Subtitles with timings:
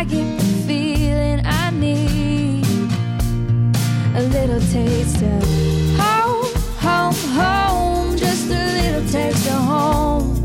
[0.00, 2.64] I get the feeling I need
[4.16, 5.44] a little taste of
[5.98, 8.16] home, home, home.
[8.16, 10.42] Just a little taste of home.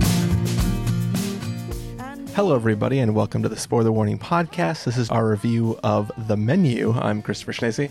[2.33, 4.83] Hello, everybody, and welcome to the Spoiler Warning Podcast.
[4.83, 6.91] This is our review of The Menu.
[6.91, 7.89] I'm Christopher Schnese.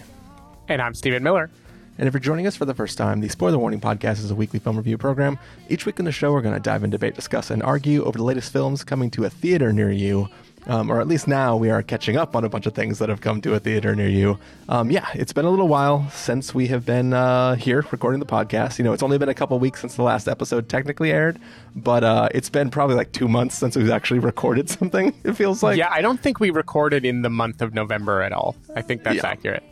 [0.68, 1.48] And I'm Stephen Miller.
[1.96, 4.34] And if you're joining us for the first time, the Spoiler Warning Podcast is a
[4.34, 5.38] weekly film review program.
[5.70, 8.18] Each week in the show, we're going to dive in, debate, discuss, and argue over
[8.18, 10.28] the latest films coming to a theater near you.
[10.66, 13.10] Um, or at least now we are catching up on a bunch of things that
[13.10, 14.38] have come to a theater near you.
[14.68, 18.24] Um, yeah, it's been a little while since we have been uh, here recording the
[18.26, 18.78] podcast.
[18.78, 21.38] You know, it's only been a couple weeks since the last episode technically aired,
[21.76, 25.12] but uh, it's been probably like two months since we've actually recorded something.
[25.22, 25.76] It feels like.
[25.76, 28.56] Yeah, I don't think we recorded in the month of November at all.
[28.74, 29.26] I think that's Yeah.
[29.26, 29.62] accurate.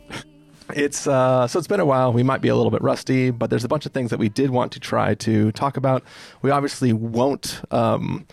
[0.75, 2.13] It's uh, so it's been a while.
[2.13, 4.29] We might be a little bit rusty, but there's a bunch of things that we
[4.29, 6.03] did want to try to talk about.
[6.41, 8.25] We obviously won't, um,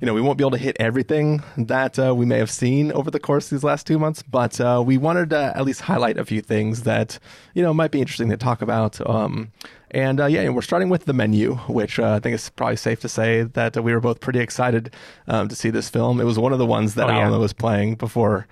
[0.00, 2.92] you know, we won't be able to hit everything that uh, we may have seen
[2.92, 5.82] over the course of these last two months, but uh, we wanted to at least
[5.82, 7.18] highlight a few things that
[7.54, 9.00] you know might be interesting to talk about.
[9.08, 9.52] Um,
[9.92, 12.76] and uh, yeah, and we're starting with the menu, which uh, I think it's probably
[12.76, 14.92] safe to say that uh, we were both pretty excited
[15.28, 16.20] um, to see this film.
[16.20, 17.20] It was one of the ones that Oh, yeah.
[17.20, 18.46] Alamo was playing before.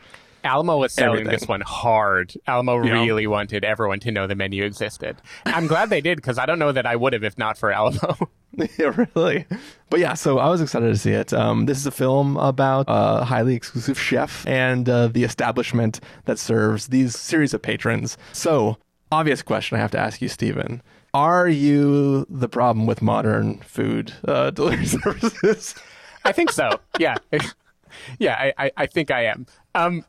[0.44, 1.38] Alamo was selling Everything.
[1.40, 2.34] this one hard.
[2.46, 2.92] Alamo Yeah.
[3.02, 5.16] really wanted everyone to know the menu existed.
[5.46, 7.72] I'm glad they did because I don't know that I would have if not for
[7.72, 8.28] Alamo.
[8.78, 9.46] yeah, really.
[9.90, 11.32] But yeah, so I was excited to see it.
[11.32, 16.38] Um, this is a film about a highly exclusive chef and uh, the establishment that
[16.38, 18.16] serves these series of patrons.
[18.32, 18.76] So,
[19.10, 20.82] obvious question I have to ask you, Stephen.
[21.14, 25.74] Are you the problem with modern food uh, delivery services?
[26.24, 26.80] I think so.
[26.98, 27.16] Yeah.
[28.18, 29.46] yeah, I, I, I think I am.
[29.74, 30.04] Um,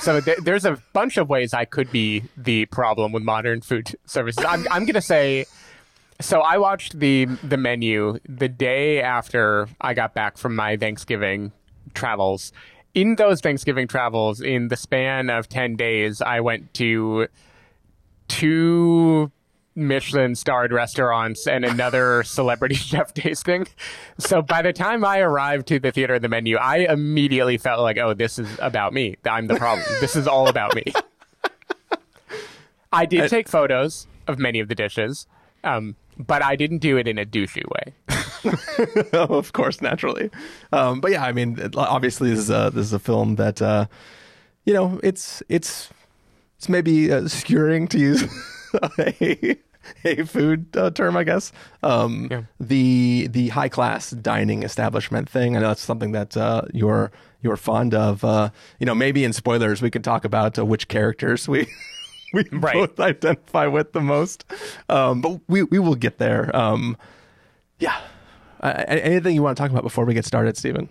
[0.00, 3.96] so th- there's a bunch of ways I could be the problem with modern food
[4.06, 4.44] services.
[4.46, 5.46] I'm, I'm going to say.
[6.20, 11.52] So I watched the the menu the day after I got back from my Thanksgiving
[11.94, 12.52] travels.
[12.94, 17.28] In those Thanksgiving travels, in the span of ten days, I went to
[18.26, 19.30] two
[19.78, 23.66] Michelin starred restaurants and another celebrity chef tasting.
[24.18, 27.80] So by the time I arrived to the theater of the menu, I immediately felt
[27.80, 29.16] like, oh, this is about me.
[29.24, 29.86] I'm the problem.
[30.00, 30.84] this is all about me.
[32.92, 35.26] I did take photos of many of the dishes,
[35.62, 37.94] um, but I didn't do it in a douchey way.
[39.12, 40.30] of course, naturally.
[40.72, 43.60] Um, but yeah, I mean, it- obviously, this is a, this is a film that,
[43.60, 43.86] uh,
[44.64, 45.90] you know, it's it's
[46.56, 48.24] it's maybe uh, skewering to use
[48.98, 49.56] a,
[50.04, 51.52] a food uh, term, I guess.
[51.82, 52.42] Um, Yeah.
[52.60, 55.56] The the high class dining establishment thing.
[55.56, 57.10] I know that's something that uh, you're
[57.42, 58.24] you're fond of.
[58.24, 58.50] Uh,
[58.80, 61.66] you know, maybe in spoilers we can talk about uh, which characters we.
[62.34, 62.74] We Right.
[62.74, 64.44] both identify with the most,
[64.90, 66.54] um, but we we will get there.
[66.54, 66.98] Um,
[67.78, 67.98] yeah.
[68.60, 70.90] Uh, anything you want to talk about before we get started, Stephen?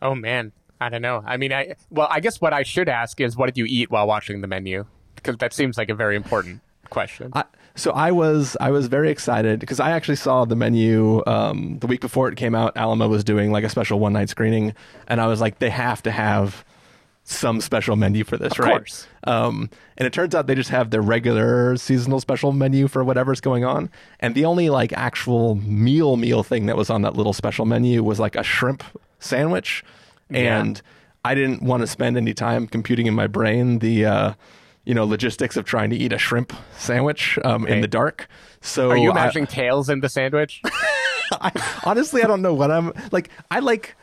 [0.00, 1.24] Oh man, I don't know.
[1.26, 3.90] I mean, I well, I guess what I should ask is, what did you eat
[3.90, 4.84] while watching the menu?
[5.16, 6.60] Because that seems like a very important
[6.90, 7.32] question.
[7.34, 7.44] I,
[7.76, 11.86] so I was I was very excited because I actually saw the menu um, the
[11.86, 12.76] week before it came out.
[12.76, 14.74] Alamo was doing like a special one night screening,
[15.08, 16.64] and I was like, they have to have
[17.26, 18.70] some special menu for this, Of right?
[18.72, 19.06] course.
[19.24, 23.40] Um, and it turns out they just have their regular seasonal special menu for whatever's
[23.40, 23.88] going on.
[24.20, 28.02] And the only like actual meal meal thing that was on that little special menu
[28.04, 28.84] was like a shrimp
[29.20, 29.82] sandwich.
[30.28, 30.60] Yeah.
[30.60, 30.82] And
[31.24, 34.34] I didn't want to spend any time computing in my brain the uh,
[34.84, 38.28] you know logistics of trying to eat a shrimp sandwich um, in the dark.
[38.60, 40.60] So Are you I- imagining tails in the sandwich?
[41.32, 41.50] I,
[41.84, 43.30] honestly, I don't know what I'm like.
[43.50, 43.96] I like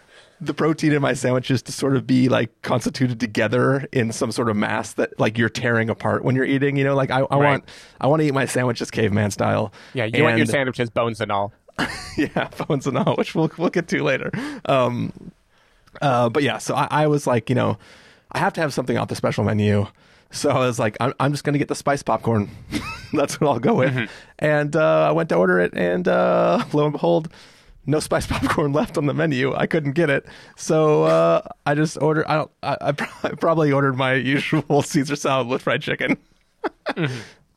[0.44, 4.50] the protein in my sandwiches to sort of be like constituted together in some sort
[4.50, 6.78] of mass that like you're tearing apart when you're eating.
[6.78, 7.38] You know, like I, I Right.
[7.38, 7.64] want
[8.02, 9.72] I want to eat my sandwiches caveman style.
[9.94, 11.53] Yeah, you want your And- sandwiches bones and all.
[12.18, 14.31] yeah, bones and all, which we'll we'll get to later.
[14.66, 15.31] Um,
[16.02, 17.78] uh, but yeah, so I, I was like, you know,
[18.31, 19.86] I have to have something off the special menu.
[20.31, 22.50] So I was like, I'm, I'm just going to get the spice popcorn.
[23.14, 24.09] That's what I'll go with.
[24.40, 27.30] And uh, I went to order it, and uh, lo and behold,
[27.86, 29.53] no spice popcorn left on the menu.
[29.56, 30.25] I couldn't get it,
[30.56, 32.25] so uh, I just ordered.
[32.28, 32.52] I don't.
[32.64, 36.17] I, I pro- I probably ordered my usual Caesar salad with fried chicken.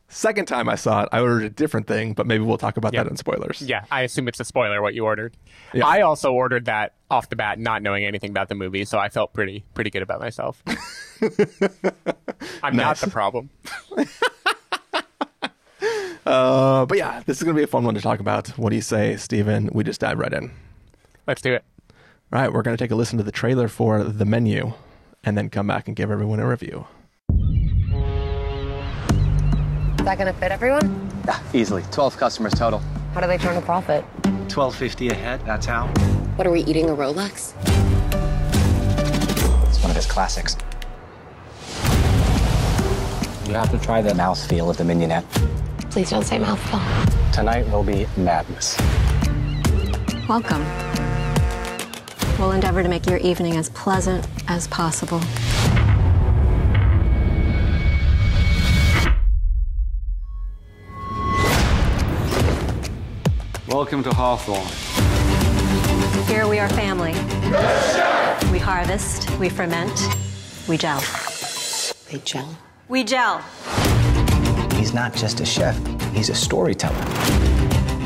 [0.07, 2.93] Second time I saw it, I ordered a different thing, but maybe we'll talk about
[2.93, 3.03] Yeah.
[3.03, 3.61] that in spoilers.
[3.61, 5.35] Yeah, I assume it's a spoiler what you ordered.
[5.73, 5.85] Yeah.
[5.85, 9.09] I also ordered that off the bat, not knowing anything about the movie, so I
[9.09, 10.61] felt pretty pretty good about myself.
[12.63, 13.49] I'm not the problem.
[16.25, 18.47] Uh, but yeah, this is going to be a fun one to talk about.
[18.57, 19.69] What do you say, Stephen?
[19.73, 20.51] We just dive right in.
[21.27, 21.63] Let's do it.
[22.33, 24.73] All right, we're going to take a listen to the trailer for The Menu
[25.23, 26.87] and then come back and give everyone a review.
[30.05, 31.11] That going to fit everyone?
[31.25, 31.83] Yeah, easily.
[31.91, 32.79] 12 customers total.
[33.13, 34.03] How do they turn a profit?
[34.23, 35.87] 1250 a head, that's how.
[36.35, 37.53] What are we eating, a Rolex?
[39.67, 40.55] It's one of his classics.
[43.47, 45.25] You have to try the mouthfeel of the mignonette.
[45.89, 46.79] Please don't say mouthful.
[47.31, 48.77] Tonight will be madness.
[50.27, 50.63] Welcome.
[52.37, 55.21] We'll endeavor to make your evening as pleasant as possible.
[63.75, 64.65] Welcome to Hawthorn.
[66.27, 67.11] Here we are family.
[68.49, 69.91] We harvest, we ferment,
[70.69, 71.03] we gel.
[72.09, 72.57] They gel.
[72.87, 73.43] We gel.
[74.75, 75.77] He's not just a chef,
[76.13, 77.03] he's a storyteller.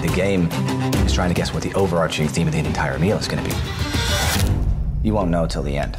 [0.01, 0.47] The game
[1.05, 3.49] is trying to guess what the overarching theme of the entire meal is going to
[3.51, 3.55] be.
[5.03, 5.97] You won't know till the end.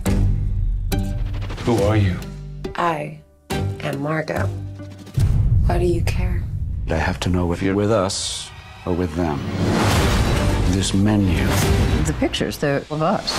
[1.60, 2.18] Who are you?
[2.74, 3.20] I
[3.84, 4.48] am Margot.
[5.66, 6.42] Why do you care?
[6.88, 8.50] I have to know if you're with us
[8.90, 9.38] or with them.
[10.72, 11.46] This menu,
[12.06, 13.32] The pictures, they're of us.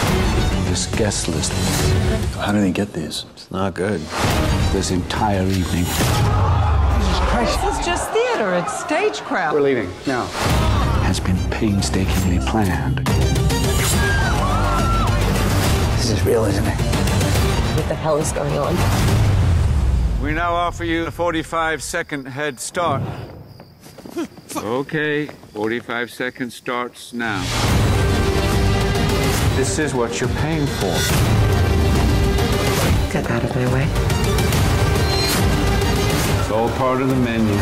[0.69, 1.51] this guest list,
[2.37, 3.25] How did he get these?
[3.33, 3.99] it's not good.
[4.71, 5.83] This entire evening.
[7.41, 9.53] This is just theater, it's stagecraft.
[9.53, 10.25] We're leaving now.
[11.03, 12.99] Has been painstakingly planned.
[15.97, 16.77] This is real, isn't it?
[17.75, 18.75] What the hell is going on?
[20.23, 23.01] We now offer you a 45 second head start.
[24.57, 27.41] Okay, 45 seconds starts now.
[29.55, 30.95] This is what you're paying for.
[33.11, 33.87] Get out of my way.
[36.39, 37.53] It's all part of the menu.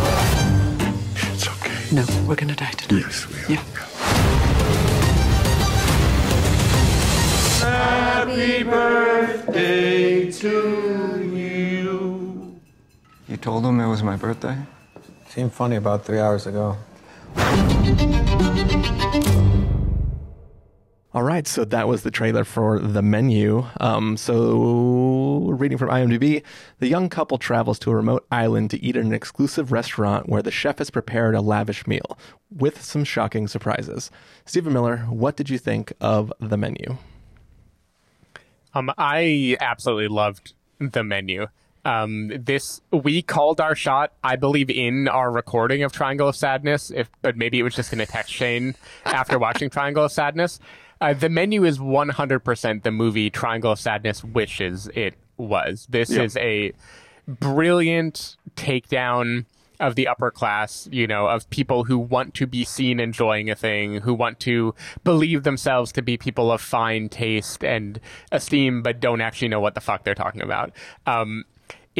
[1.34, 1.96] It's okay.
[1.96, 2.98] No, we're gonna die today.
[2.98, 3.52] Yes, we are.
[3.52, 3.64] Yeah.
[7.60, 12.60] Happy birthday to you.
[13.28, 14.58] You told him it was my birthday?
[15.40, 16.76] Seemed funny about three hours ago.
[21.14, 23.66] All right, so that was the trailer for the menu.
[23.80, 26.44] Um, so, reading from IMDb,
[26.80, 30.42] the young couple travels to a remote island to eat at an exclusive restaurant where
[30.42, 32.20] the chef has prepared a lavish meal
[32.52, 34.12] with some shocking surprises.
[34.44, 36.98] Stephen Miller, what did you think of the menu?
[38.74, 41.48] Um, I absolutely loved the menu.
[41.90, 46.92] Um, this we called our shot, I believe, in our recording of Triangle of Sadness.
[46.92, 48.76] If, but maybe it was just in a text chain
[49.06, 50.60] after watching Triangle of Sadness.
[51.02, 55.88] Uh, the menu is 100% the movie Triangle of Sadness wishes it was.
[55.90, 56.74] This is a
[57.26, 59.46] brilliant takedown
[59.80, 63.56] of the upper class, you know, of people who want to be seen enjoying a
[63.56, 68.00] thing, who want to believe themselves to be people of fine taste and
[68.32, 70.72] esteem, but don't actually know what the fuck they're talking about.
[71.08, 71.46] Um,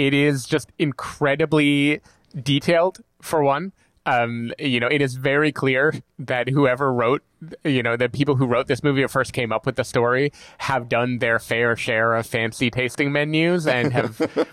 [0.08, 2.00] it is just incredibly
[2.42, 3.74] detailed, for one.
[4.06, 7.22] Um, you know, it is very clear that whoever wrote,
[7.66, 10.32] you know, the people who wrote this movie or first came up with the story
[10.60, 14.48] have done their fair share of fancy tasting menus and have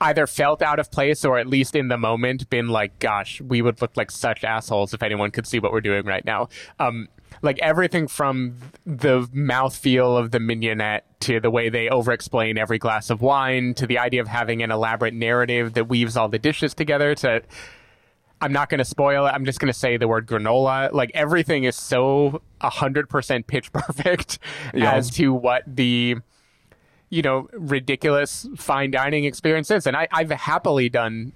[0.00, 3.62] either felt out of place or at least in the moment been like, gosh, we
[3.62, 6.48] would look like such assholes if anyone could see what we're doing right now.
[6.80, 7.08] Um,
[7.42, 12.78] like everything from the mouthfeel of the mignonette to the way they over explain every
[12.78, 16.38] glass of wine to the idea of having an elaborate narrative that weaves all the
[16.38, 17.42] dishes together to
[18.40, 19.30] I'm not going to spoil it.
[19.30, 20.92] I'm just going to say the word granola.
[20.92, 24.38] Like everything is so 100% pitch perfect
[24.74, 24.92] Yeah.
[24.92, 26.16] as to what the
[27.08, 29.86] you know ridiculous fine dining experience is.
[29.86, 31.32] And I, I've happily done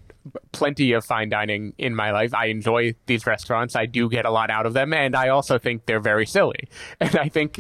[0.53, 2.33] plenty of fine dining in my life.
[2.35, 3.75] I enjoy these restaurants.
[3.77, 6.69] I do get a lot out of them, and I also think they're very silly.
[7.01, 7.59] And I think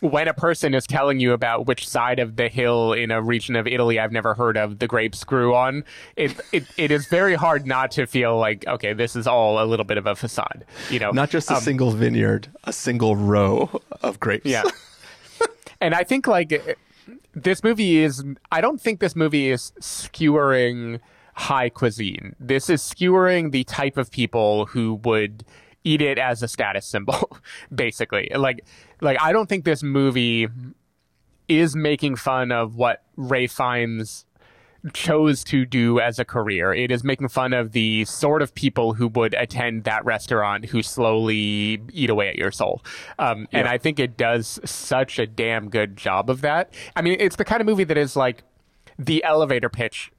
[0.00, 3.56] when a person is telling you about which side of the hill in a region
[3.56, 5.84] of Italy I've never heard of the grapes grew on,
[6.16, 9.64] it it, it is very hard not to feel like okay, this is all a
[9.64, 10.66] little bit of a facade.
[10.90, 14.44] You know, Not just a Um, single vineyard, a single row of grapes.
[14.44, 14.64] yeah.
[15.80, 16.76] and I think like
[17.34, 18.22] this movie is
[18.52, 21.00] I don't think this movie is skewering
[21.36, 22.34] high cuisine.
[22.40, 25.44] This is skewering the type of people who would
[25.84, 27.38] eat it as a status symbol
[27.74, 28.30] basically.
[28.34, 28.64] Like
[29.00, 30.48] like I don't think this movie
[31.48, 34.24] is making fun of what Rafe Fiennes
[34.92, 36.72] chose to do as a career.
[36.72, 40.82] It is making fun of the sort of people who would attend that restaurant who
[40.82, 42.82] slowly eat away at your soul.
[43.18, 46.72] Um, and I think it does such a damn good job of that.
[46.94, 48.44] I mean, it's the kind of movie that is like
[48.98, 50.12] the elevator pitch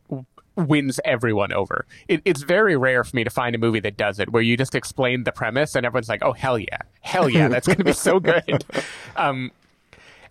[0.57, 1.85] wins everyone over.
[2.07, 4.57] It, it's very rare for me to find a movie that does it, where you
[4.57, 7.83] just explain the premise and everyone's like, "Oh hell yeah, hell yeah, that's going to
[7.83, 8.65] be so good."
[9.15, 9.51] Um,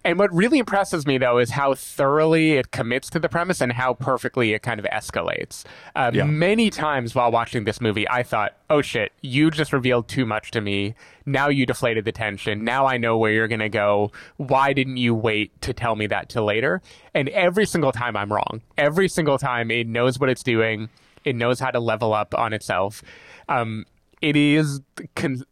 [0.07, 3.73] And what really impresses me, though, is how thoroughly it commits to the premise and
[3.73, 5.65] how perfectly it kind of escalates.
[5.97, 6.23] Uh, Yeah.
[6.23, 10.53] Many times while watching this movie, I thought, oh shit, you just revealed too much
[10.53, 10.95] to me.
[11.27, 12.63] Now you deflated the tension.
[12.63, 14.13] Now I know where you're going to go.
[14.37, 16.83] Why didn't you wait to tell me that till later?
[17.13, 18.63] And every single time I'm wrong.
[18.79, 20.89] Every single time it knows what it's doing,
[21.25, 23.03] it knows how to level up on itself.
[23.49, 23.87] Um,
[24.23, 24.81] it is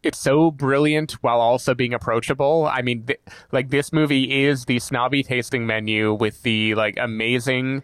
[0.03, 2.67] it's so brilliant while also being approachable.
[2.71, 3.19] I mean, th-
[3.51, 7.83] like this movie is the snobby tasting menu with the like amazing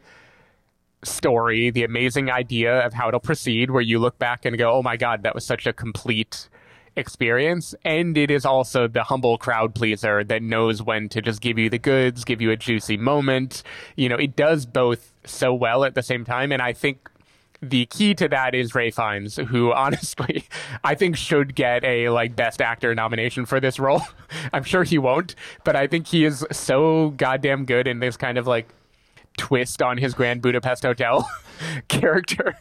[1.03, 4.81] story, the amazing idea of how it'll proceed, where you look back and go, "Oh
[4.81, 6.49] my god, that was such a complete."
[6.97, 11.57] experience and it is also the humble crowd pleaser that knows when to just give
[11.57, 13.63] you the goods give you a juicy moment
[13.95, 17.09] you know it does both so well at the same time and i think
[17.61, 20.45] the key to that is Rafe Fiennes, who honestly
[20.83, 24.01] I think should get a like best actor nomination for this role.
[24.53, 28.37] I'm sure he won't, but I think he is so goddamn good in this kind
[28.37, 28.67] of like
[29.37, 31.29] twist on his Grand Budapest Hotel
[31.87, 32.57] character.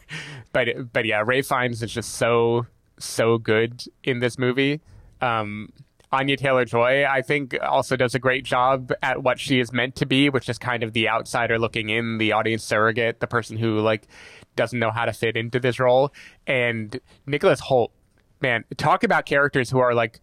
[0.53, 2.67] But but yeah, Rafe Fiennes is just so
[2.99, 4.81] so good in this movie.
[5.21, 5.69] Um,
[6.11, 9.95] Anya Taylor Joy, I think, also does a great job at what she is meant
[9.95, 13.57] to be, which is kind of the outsider looking in, the audience surrogate, the person
[13.57, 14.07] who like
[14.57, 16.11] doesn't know how to fit into this role.
[16.45, 17.91] And Nicholas Hoult,
[18.41, 20.19] man, talk about characters who are like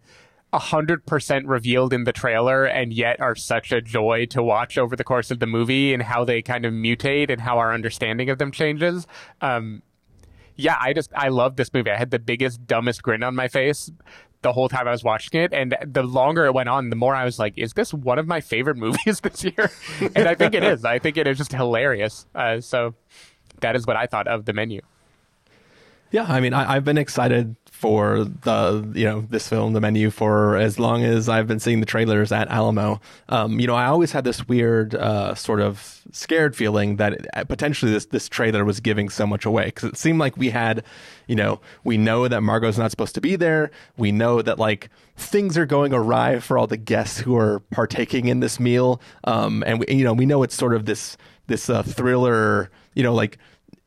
[0.53, 4.95] hundred percent revealed in the trailer and yet are such a joy to watch over
[4.95, 8.29] the course of the movie and how they kind of mutate and how our understanding
[8.29, 9.05] of them changes.
[9.41, 9.83] Um,
[10.55, 11.91] yeah, I just I love this movie.
[11.91, 13.91] I had the biggest dumbest grin on my face
[14.41, 17.13] the whole time I was watching it, and the longer it went on, the more
[17.15, 19.71] I was like, "Is this one of my favorite movies this year?"
[20.15, 20.85] and I think it is.
[20.85, 22.25] I think it is just hilarious.
[22.33, 22.95] Uh, so
[23.61, 24.81] that is what I thought of the menu.
[26.11, 30.09] Yeah, I mean, I, I've been excited for the you know this film, the menu,
[30.09, 32.99] for as long as I've been seeing the trailers at Alamo.
[33.29, 37.47] Um, you know, I always had this weird uh, sort of scared feeling that it,
[37.47, 40.83] potentially this this trailer was giving so much away because it seemed like we had,
[41.27, 43.71] you know, we know that Margot's not supposed to be there.
[43.95, 48.27] We know that like things are going awry for all the guests who are partaking
[48.27, 51.15] in this meal, um, and we, you know we know it's sort of this
[51.47, 53.37] this uh, thriller, you know, like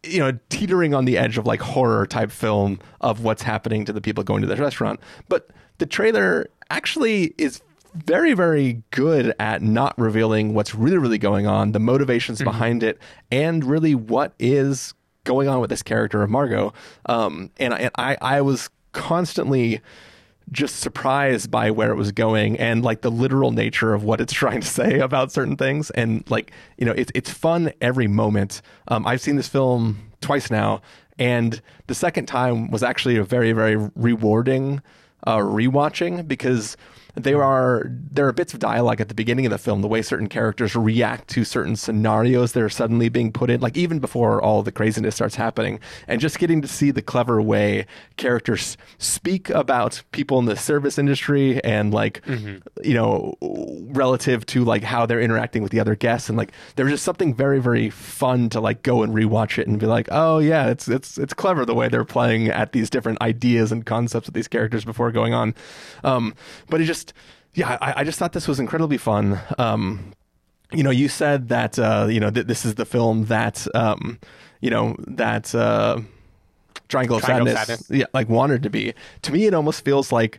[0.05, 3.93] you know, teetering on the edge of like horror type film of what's happening to
[3.93, 5.01] the people going to the restaurant.
[5.29, 7.63] But the trailer actually is
[7.95, 12.51] very, very good at not revealing what's really, really going on, the motivations Mm-hmm.
[12.51, 12.99] behind it,
[13.31, 14.95] and really what is
[15.25, 16.73] going on with this character of Margot.
[17.07, 19.81] Um, and I, I, I was constantly
[20.53, 24.33] just surprised by where it was going and like the literal nature of what it's
[24.43, 25.91] trying to say about certain things.
[25.91, 28.63] And like you know it's it's fun every moment.
[28.89, 30.81] Um, i've seen this film twice now
[31.19, 34.83] and the second time was actually a very very rewarding
[35.27, 36.77] uh, rewatching because
[37.15, 40.01] there are there are bits of dialogue at the beginning of the film the way
[40.01, 44.41] certain characters react to certain scenarios that are suddenly being put in like even before
[44.41, 45.79] all the craziness starts happening
[46.09, 50.99] and just getting to see the clever way characters speak about people in the service
[50.99, 52.23] industry and like
[52.83, 53.35] you know
[53.93, 57.35] relative to like how they're interacting with the other guests and like there's just something
[57.35, 60.89] very very fun to like go and rewatch it and be like oh yeah it's
[60.89, 64.49] it's it's clever the way they're playing at these different ideas and concepts of these
[64.49, 65.55] characters before going on.
[66.05, 66.35] Um
[66.69, 67.02] but it just
[67.55, 70.13] yeah I, I just thought this was incredibly fun um
[70.73, 74.19] you know you said that uh you know th- this is the film that um
[74.61, 75.99] you know that uh
[76.89, 77.91] Triangle of Triangle of Sadness, Sadness.
[78.01, 78.93] yeah, like wanted to be.
[79.23, 80.39] To me, it almost feels like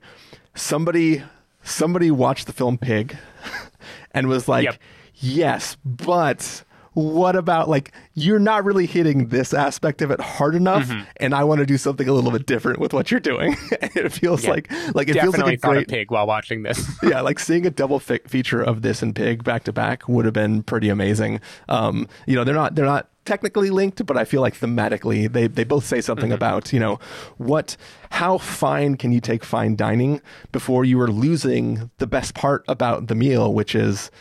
[0.53, 1.24] somebody
[1.63, 3.17] somebody watched the film Pig
[4.12, 4.75] and was like, Yep.
[5.15, 10.88] "Yes, but what about like you're not really hitting this aspect of it hard enough,
[10.88, 11.01] Mm-hmm.
[11.17, 14.12] and I want to do something a little bit different with what you're doing." it
[14.12, 14.51] feels Yeah.
[14.51, 16.88] like like it feels like a great pig while watching this.
[17.03, 20.25] yeah, like seeing a double fi- feature of this and Pig back to back would
[20.25, 21.39] have been pretty amazing.
[21.69, 25.47] Um, you know, they're not they're not technically linked, but I feel like thematically they
[25.47, 27.00] they both say something about you know
[27.38, 27.77] what
[28.09, 30.21] how fine can you take fine dining
[30.51, 34.12] before you are losing the best part about the meal, which is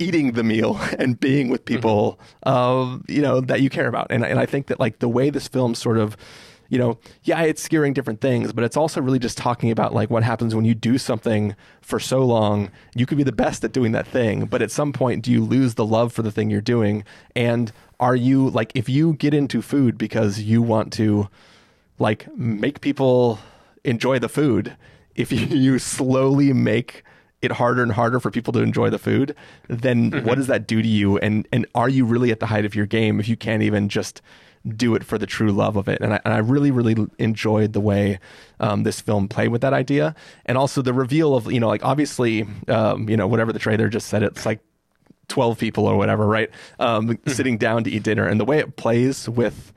[0.00, 4.06] eating the meal and being with people uh, you know that you care about.
[4.10, 6.16] And, and i think that like the way this film sort of
[6.68, 10.08] you know yeah it's skewering different things but it's also really just talking about like
[10.08, 12.70] what happens when you do something for so long.
[12.94, 15.44] You could be the best at doing that thing but at some point do you
[15.44, 17.04] lose the love for the thing you're doing?
[17.36, 21.28] And are you like if you get into food because you want to
[21.98, 23.38] like make people
[23.84, 24.76] enjoy the food
[25.14, 27.04] if you, you slowly make
[27.42, 29.34] it harder and harder for people to enjoy the food
[29.68, 32.64] then what does that do to you and and are you really at the height
[32.64, 34.20] of your game if you can't even just
[34.76, 36.02] do it for the true love of it.
[36.02, 38.18] And I, and I really, really enjoyed the way
[38.60, 40.14] um, this film played with that idea.
[40.44, 43.88] And also the reveal of, you know, like obviously, um, you know, whatever the trailer
[43.88, 44.60] just said, it's like
[45.28, 46.50] 12 people or whatever, right?
[46.78, 47.30] Um, Mm-hmm.
[47.30, 48.26] sitting down to eat dinner.
[48.26, 49.72] And the way it plays with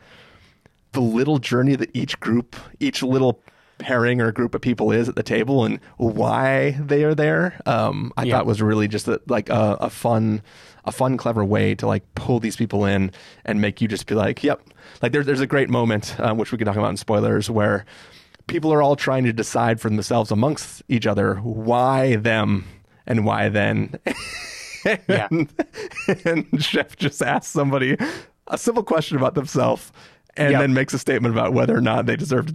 [0.92, 3.40] the little journey that each group, each little
[3.80, 8.14] pairing or group of people is at the table and why they are there, um,
[8.18, 8.38] I Yeah.
[8.38, 10.42] thought was really just a, like a, a fun,
[10.86, 13.12] a fun, clever way to like pull these people in
[13.46, 14.62] and make you just be like, yep.
[15.02, 17.86] Like there's there's a great moment um, which we can talk about in spoilers where
[18.48, 22.66] people are all trying to decide for themselves amongst each other why them
[23.08, 23.98] and why then.
[25.08, 25.28] Yeah.
[26.26, 27.98] and Chef just asks somebody
[28.48, 29.92] a simple question about themselves
[30.38, 30.62] and Yep.
[30.62, 32.48] then makes a statement about whether or not they deserve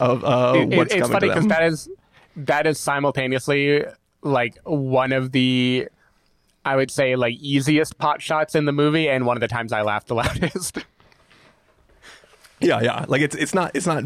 [0.00, 1.88] of uh, It- it- what's it's coming funny because that is
[2.36, 3.84] that is simultaneously
[4.22, 5.88] like one of the
[6.64, 9.72] I would say like easiest pot shots in the movie and one of the times
[9.72, 10.78] I laughed the loudest.
[12.60, 13.04] yeah, yeah.
[13.08, 14.04] Like it's it's not it's not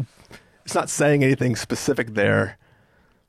[0.65, 2.57] it's not saying anything specific there,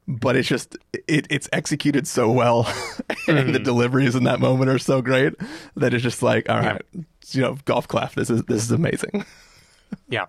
[0.06, 0.76] but it's just
[1.08, 2.72] it it's executed so well,
[3.28, 5.32] and the deliveries in that moment are so great
[5.76, 6.82] that it's just like, all right,
[7.30, 8.12] you know, golf clap.
[8.12, 9.24] This is this is amazing.
[10.08, 10.26] yeah.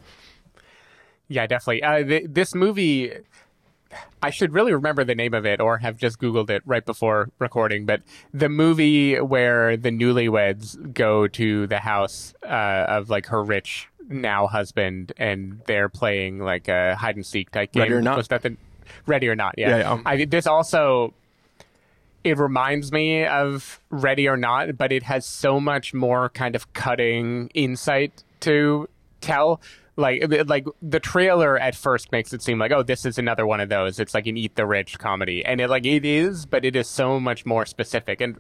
[1.28, 1.84] Yeah, definitely.
[1.84, 3.12] Uh, th- this movie,
[4.22, 7.30] I should really remember the name of it or have just Googled it right before
[7.40, 7.86] recording.
[7.86, 8.02] But
[8.34, 14.46] the movie where the newlyweds go to the house uh, of like her rich now
[14.48, 17.82] husband and they're playing like a hide and seek type game.
[17.82, 18.18] Ready or Not?
[18.18, 18.56] Was that the
[19.08, 19.56] Ready or Not?
[19.58, 19.70] Yeah.
[19.70, 20.02] Yeah, yeah.
[20.06, 21.14] I, this also
[22.24, 26.74] it reminds me of Ready or Not, but it has so much more kind of
[26.74, 28.90] cutting insight to
[29.26, 29.62] tell.
[29.98, 33.62] Like, like the trailer at first makes it seem like, oh, this is another one
[33.62, 34.00] of those.
[34.00, 36.88] It's like an Eat the Rich comedy, and it like it is, but it is
[36.88, 38.20] so much more specific.
[38.20, 38.38] And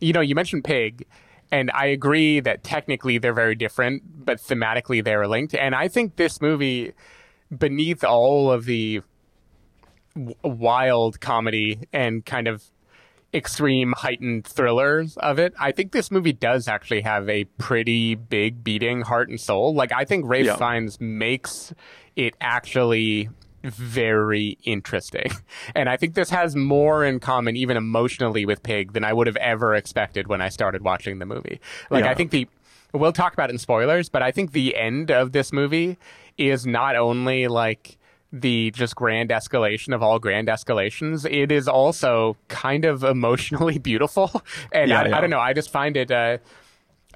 [0.00, 1.06] you know, you mentioned Pig,
[1.50, 5.54] and I agree that technically they're very different, but thematically they're linked.
[5.54, 6.92] And I think this movie,
[7.56, 9.02] beneath all of the
[10.14, 12.64] w- wild comedy and kind of
[13.32, 18.64] extreme heightened thrillers of it, I think this movie does actually have a pretty big
[18.64, 19.74] beating heart and soul.
[19.74, 20.56] Like I think Rafe Yeah.
[20.56, 21.72] Fiennes makes
[22.16, 23.28] it actually
[23.62, 25.30] very interesting.
[25.74, 29.26] And I think this has more in common even emotionally with Pig than I would
[29.26, 31.60] have ever expected when I started watching the movie.
[31.90, 32.10] Like Yeah.
[32.10, 32.48] I think the
[32.92, 35.96] we'll talk about it in spoilers, but I think the end of this movie
[36.36, 37.98] is not only like
[38.32, 44.42] the just grand escalation of all grand escalations, it is also kind of emotionally beautiful.
[44.72, 45.18] And Yeah, I, yeah.
[45.18, 46.38] I don't know, I just find it uh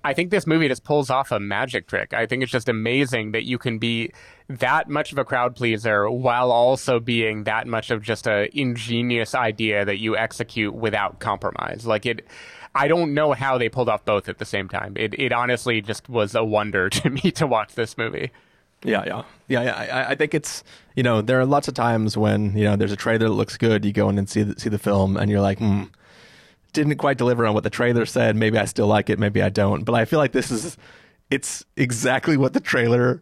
[0.06, 2.12] I think this movie just pulls off a magic trick.
[2.12, 4.12] I think it's just amazing that you can be
[4.48, 9.34] that much of a crowd pleaser while also being that much of just a ingenious
[9.34, 11.86] idea that you execute without compromise.
[11.86, 12.26] Like it
[12.74, 14.94] I don't know how they pulled off both at the same time.
[14.96, 18.30] It it honestly just was a wonder to me to watch this movie.
[18.84, 19.62] Yeah, yeah, yeah.
[19.62, 19.74] yeah.
[19.74, 20.62] I, I think it's
[20.94, 23.56] you know there are lots of times when you know there's a trailer that looks
[23.56, 25.84] good, you go in and see the, see the film, and you're like, hmm,
[26.72, 28.36] didn't quite deliver on what the trailer said.
[28.36, 29.84] Maybe I still like it, maybe I don't.
[29.84, 30.76] But I feel like this is
[31.30, 33.20] it's exactly what the trailer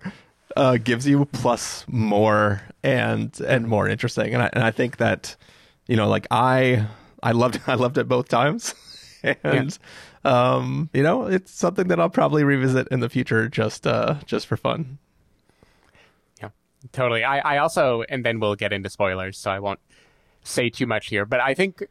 [0.57, 4.35] uh, gives you, plus more and and more interesting.
[4.35, 5.37] And I and I think that
[5.87, 6.87] you know like I
[7.23, 8.75] I loved I loved it both times,
[9.45, 9.79] and
[10.25, 14.47] um you know it's something that I'll probably revisit in the future just uh just
[14.47, 14.99] for fun.
[16.91, 17.23] Totally.
[17.23, 19.81] I, I also, and then we'll get into spoilers, so I won't
[20.43, 21.85] say too much here, but I think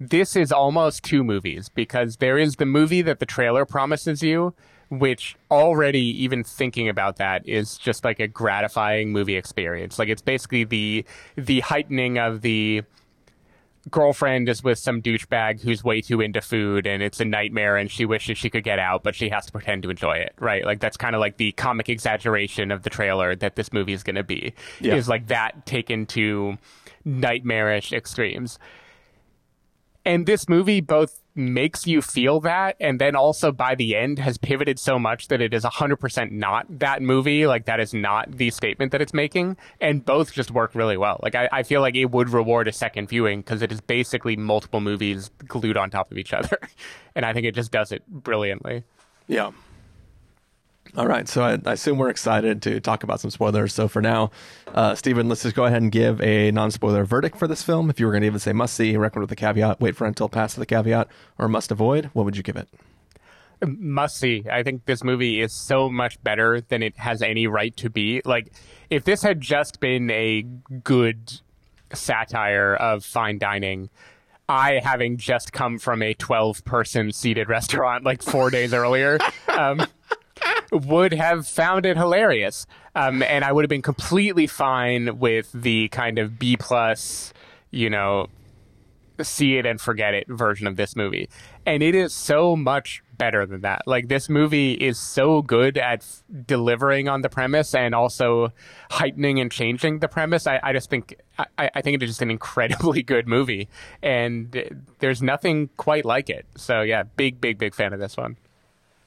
[0.00, 4.54] this is almost two movies because there is the movie that the trailer promises you,
[4.88, 9.98] which already, even thinking about that, is just like a gratifying movie experience.
[9.98, 11.04] Like it's basically the
[11.36, 12.82] the heightening of the
[13.90, 17.90] girlfriend is with some douchebag who's way too into food and it's a nightmare and
[17.90, 20.64] she wishes she could get out but she has to pretend to enjoy it right
[20.64, 24.04] like that's kind of like the comic exaggeration of the trailer that this movie is
[24.04, 24.94] going to be Yeah.
[24.94, 26.58] is like that taken to
[27.04, 28.56] nightmarish extremes
[30.04, 34.36] and this movie both makes you feel that and then also by the end has
[34.36, 38.50] pivoted so much that it is 100% not that movie like that is not the
[38.50, 41.94] statement that it's making and both just work really well like i, I feel like
[41.94, 46.10] it would reward a second viewing because it is basically multiple movies glued on top
[46.12, 46.58] of each other
[47.14, 48.84] and i think it just does it brilliantly
[49.26, 49.52] Yeah.
[50.94, 53.72] All right, so I, I assume we're excited to talk about some spoilers.
[53.72, 54.30] So for now,
[54.74, 57.88] uh, Stephen, let's just go ahead and give a non-spoiler verdict for this film.
[57.88, 60.06] If you were going to even say must see, recommend with the caveat, wait for
[60.06, 62.68] until past the caveat, or must avoid, what would you give it?
[63.66, 64.44] must see.
[64.50, 68.20] I think this movie is so much better than it has any right to be.
[68.24, 68.52] Like,
[68.90, 70.42] if this had just been a
[70.82, 71.40] good
[71.92, 73.90] satire of fine dining,
[74.48, 79.86] I, having just come from a 12 person seated restaurant like four days earlier, um,
[80.72, 85.88] would have found it hilarious, um, and I would have been completely fine with the
[85.88, 87.32] kind of B plus,
[87.70, 88.28] you know,
[89.20, 91.28] see it and forget it version of this movie.
[91.66, 93.82] And it is so much better than that.
[93.86, 98.52] Like this movie is so good at f- delivering on the premise and also
[98.90, 100.46] heightening and changing the premise.
[100.46, 103.68] I, I just think I, I think it is just an incredibly good movie,
[104.02, 106.46] and there's nothing quite like it.
[106.56, 108.36] So yeah, big big big fan of this one.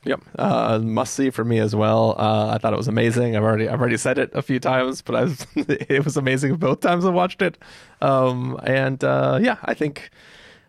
[0.05, 2.15] Yep, uh, must see for me as well.
[2.17, 3.35] Uh, I thought it was amazing.
[3.35, 6.79] I've already I've already said it a few times, but was, it was amazing both
[6.81, 7.57] times I watched it.
[8.01, 10.11] Um, and uh, yeah, I think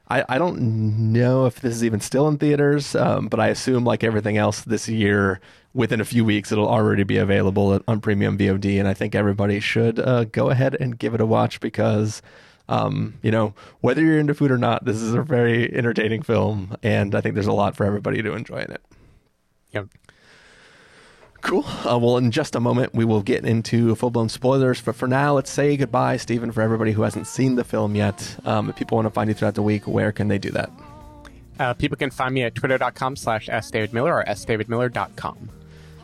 [0.09, 3.85] I I don't know if this is even still in theaters, um, but I assume
[3.85, 5.40] like everything else this year,
[5.75, 9.61] within a few weeks it'll already be available on premium VOD, and I think everybody
[9.61, 12.22] should uh, go ahead and give it a watch because.
[12.68, 16.77] Um, you know, whether you're into food or not, this is a very entertaining film,
[16.83, 18.83] and I think there's a lot for everybody to enjoy in it.
[19.77, 19.89] Yep.
[21.43, 21.65] Cool.
[21.85, 24.81] Uh, well, in just a moment, we will get into full blown spoilers.
[24.81, 28.37] But for now, let's say goodbye, Stephen, for everybody who hasn't seen the film yet.
[28.45, 30.71] Um, if people want to find you throughout the week, where can they do that?
[31.59, 35.51] Uh, people can find me at twitter.com slash sdavidmiller or sdavidmiller.com.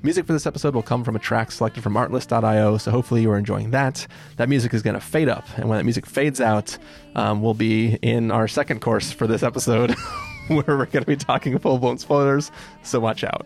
[0.00, 3.30] Music for this episode will come from a track selected from artlist.io, so hopefully you
[3.32, 4.06] are enjoying that.
[4.36, 6.78] That music is going to fade up, and when that music fades out,
[7.16, 9.96] um, we'll be in our second course for this episode,
[10.48, 12.52] where we're going to be talking full blown spoilers,
[12.84, 13.44] so watch out.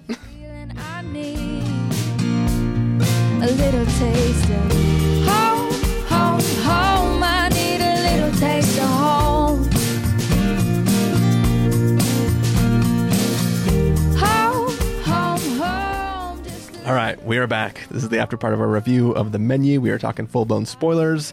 [16.93, 17.89] All right, we are back.
[17.89, 19.81] This is the after part of our review of the menu.
[19.81, 21.33] We are talking full blown spoilers.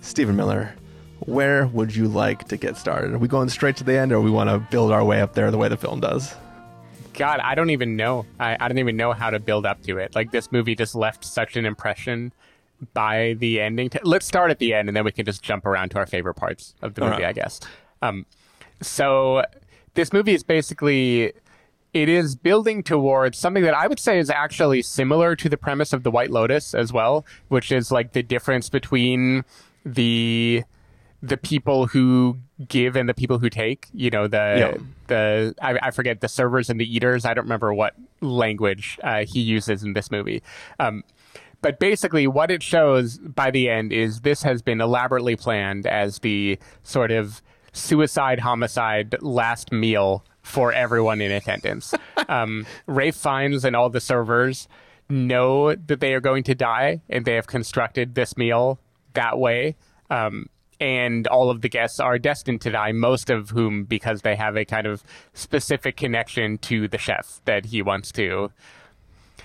[0.00, 0.74] Stephen Miller,
[1.26, 3.12] where would you like to get started?
[3.12, 5.34] Are we going straight to the end, or we want to build our way up
[5.34, 6.34] there the way the film does?
[7.12, 8.24] God, I don't even know.
[8.40, 10.14] I, I don't even know how to build up to it.
[10.14, 12.32] Like this movie just left such an impression
[12.94, 13.90] by the ending.
[13.90, 16.06] T- Let's start at the end, and then we can just jump around to our
[16.06, 17.24] favorite parts of the movie, right.
[17.26, 17.60] I guess.
[18.00, 18.24] Um,
[18.80, 19.44] so
[19.92, 21.34] this movie is basically
[21.94, 25.92] it is building towards something that I would say is actually similar to the premise
[25.92, 29.44] of the White Lotus as well, which is like the difference between
[29.86, 30.64] the
[31.22, 32.36] the people who
[32.68, 33.86] give and the people who take.
[33.94, 37.24] You know, the the I, I forget the servers and the eaters.
[37.24, 40.42] I don't remember what language uh, he uses in this movie.
[40.80, 41.04] Um,
[41.62, 46.18] but basically, what it shows by the end is this has been elaborately planned as
[46.18, 47.40] the sort of
[47.74, 51.94] suicide homicide last meal for everyone in attendance.
[52.28, 54.68] um, Rafe Fiennes and all the servers
[55.10, 58.78] know that they are going to die, and they have constructed this meal
[59.12, 59.76] that way.
[60.08, 60.46] Um,
[60.80, 64.56] and all of the guests are destined to die, most of whom because they have
[64.56, 68.50] a kind of specific connection to the chef that he wants to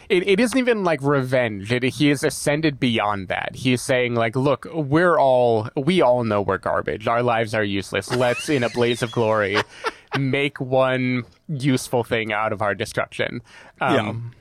[0.10, 1.72] it, it isn't even like revenge.
[1.72, 3.56] It, he has ascended beyond that.
[3.56, 7.08] He is saying like, look, we're all, we all know we're garbage.
[7.08, 8.13] Our lives are useless.
[8.13, 9.58] Let's, in a blaze of glory,
[10.19, 13.41] make one useful thing out of our destruction.
[13.80, 14.34] Um,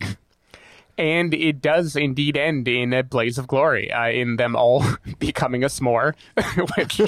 [1.01, 4.85] And it does indeed end in a blaze of glory, uh, in them all
[5.21, 6.15] becoming a s'more,
[6.77, 7.01] which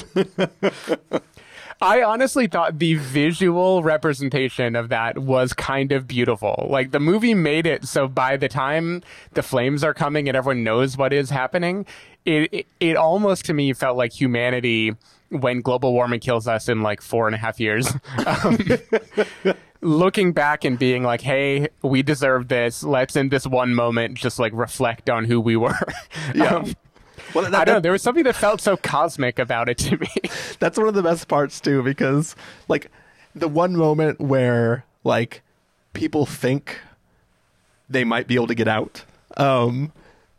[1.83, 6.67] I honestly thought the visual representation of that was kind of beautiful.
[6.69, 10.63] Like the movie made it so by the time the flames are coming and everyone
[10.63, 11.87] knows what is happening,
[12.25, 14.95] it it, it almost to me felt like humanity
[15.31, 17.91] when global warming kills us in like four and a half years.
[18.27, 18.59] Um,
[19.81, 22.83] looking back and being like, "Hey, we deserve this.
[22.83, 25.79] Let's in this one moment just like reflect on who we were."
[26.35, 26.57] Yeah.
[26.57, 26.75] Um,
[27.35, 27.81] Well, I don't know.
[27.81, 30.09] There was something that felt so cosmic about it to me.
[30.59, 32.35] that's one of the best parts too because
[32.69, 32.91] like
[33.35, 35.43] the one moment where like
[35.93, 36.79] people think
[37.89, 39.05] they might be able to get out
[39.37, 39.93] um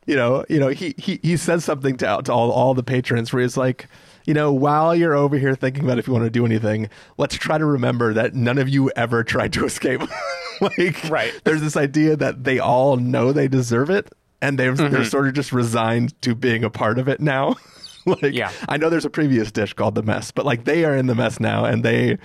[0.05, 3.31] you know you know he he, he says something to, to all all the patrons
[3.33, 3.87] where he's like
[4.25, 7.35] you know while you're over here thinking about if you want to do anything let's
[7.35, 10.01] try to remember that none of you ever tried to escape
[10.61, 11.33] like Right.
[11.43, 15.03] there's this idea that they all know they deserve it and they're, they're mm-hmm.
[15.03, 17.55] sort of just resigned to being a part of it now
[18.05, 18.51] like Yeah.
[18.67, 21.15] I know there's a previous dish called the mess, but like they are in the
[21.15, 22.17] mess now, and they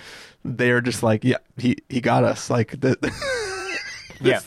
[0.44, 2.50] they're just like, yeah, he he got us.
[2.50, 2.96] Like the,
[4.20, 4.40] Yeah.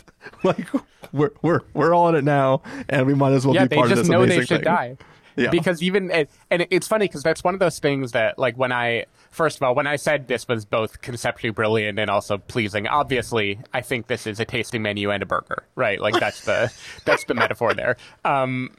[0.43, 0.67] like
[1.11, 3.75] we're we're we're all in it now, and we might as well yeah, be they
[3.75, 4.61] part of just know they should thing.
[4.61, 4.97] die.
[5.39, 5.49] Yeah.
[5.49, 8.71] Because even and, and it's funny because that's one of those things that like when
[8.71, 12.87] I first of all when I said this was both conceptually brilliant and also pleasing.
[12.87, 15.99] Obviously, I think this is a tasting menu and a burger, right?
[15.99, 16.73] Like that's the
[17.05, 17.95] that's the metaphor there.
[18.25, 18.75] Um,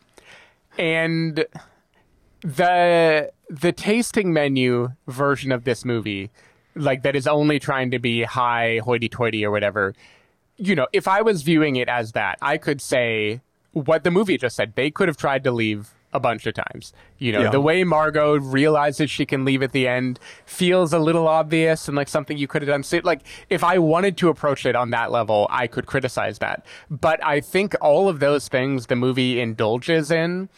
[0.78, 1.46] and
[2.42, 6.30] the the tasting menu version of this movie,
[6.74, 9.94] like that is only trying to be high hoity-toity or whatever.
[10.56, 13.40] You know, if I was viewing it as that, I could say
[13.72, 14.74] what the movie just said.
[14.74, 16.92] They could have tried to leave a bunch of times.
[17.18, 17.50] You know, Yeah.
[17.50, 21.96] the way Margot realizes she can leave at the end feels a little obvious and
[21.96, 22.82] like something you could have done.
[22.82, 26.64] So, like, if I wanted to approach it on that level, I could criticize that.
[26.90, 30.48] But I think all of those things the movie indulges in,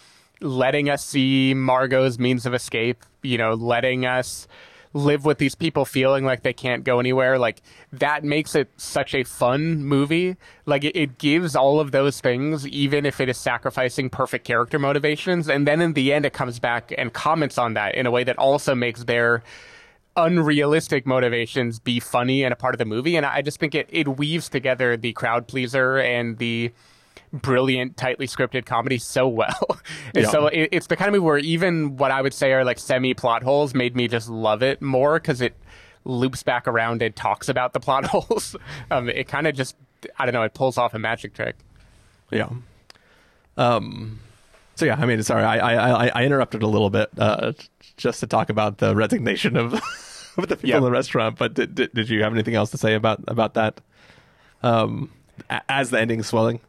[0.41, 4.49] letting us see Margot's means of escape, you know, letting us
[4.95, 9.15] live with these people feeling like they can't go anywhere like that makes it such
[9.15, 10.37] a fun movie.
[10.67, 14.79] Like it, it gives all of those things even if it is sacrificing perfect character
[14.79, 15.49] motivations.
[15.49, 18.25] And then in the end it comes back and comments on that in a way
[18.25, 19.43] that also makes their
[20.15, 23.17] unrealistic motivations be funny and a part of the movie.
[23.17, 26.71] And i just think it, it weaves together the crowd pleaser and the
[27.33, 29.67] brilliant, tightly scripted comedy so well.
[30.15, 30.31] and Yeah.
[30.31, 32.79] so it, it's the kind of movie where even what I would say are like
[32.79, 35.55] semi plot holes made me just love it more because it
[36.05, 38.57] loops back around and talks about the plot holes.
[38.91, 39.77] um, it kind of just,
[40.19, 41.57] I don't know, it pulls off a magic trick.
[42.31, 42.49] Yeah.
[43.57, 44.21] Um.
[44.75, 47.53] So yeah, I mean, sorry, I I, I- interrupted a little bit uh,
[47.99, 49.75] just to talk about the resignation of
[50.39, 50.77] of the people Yeah.
[50.79, 51.37] in the restaurant.
[51.39, 53.81] But did, did did you have anything else to say about about that?
[54.63, 55.11] Um,
[55.69, 56.61] as the ending is swelling.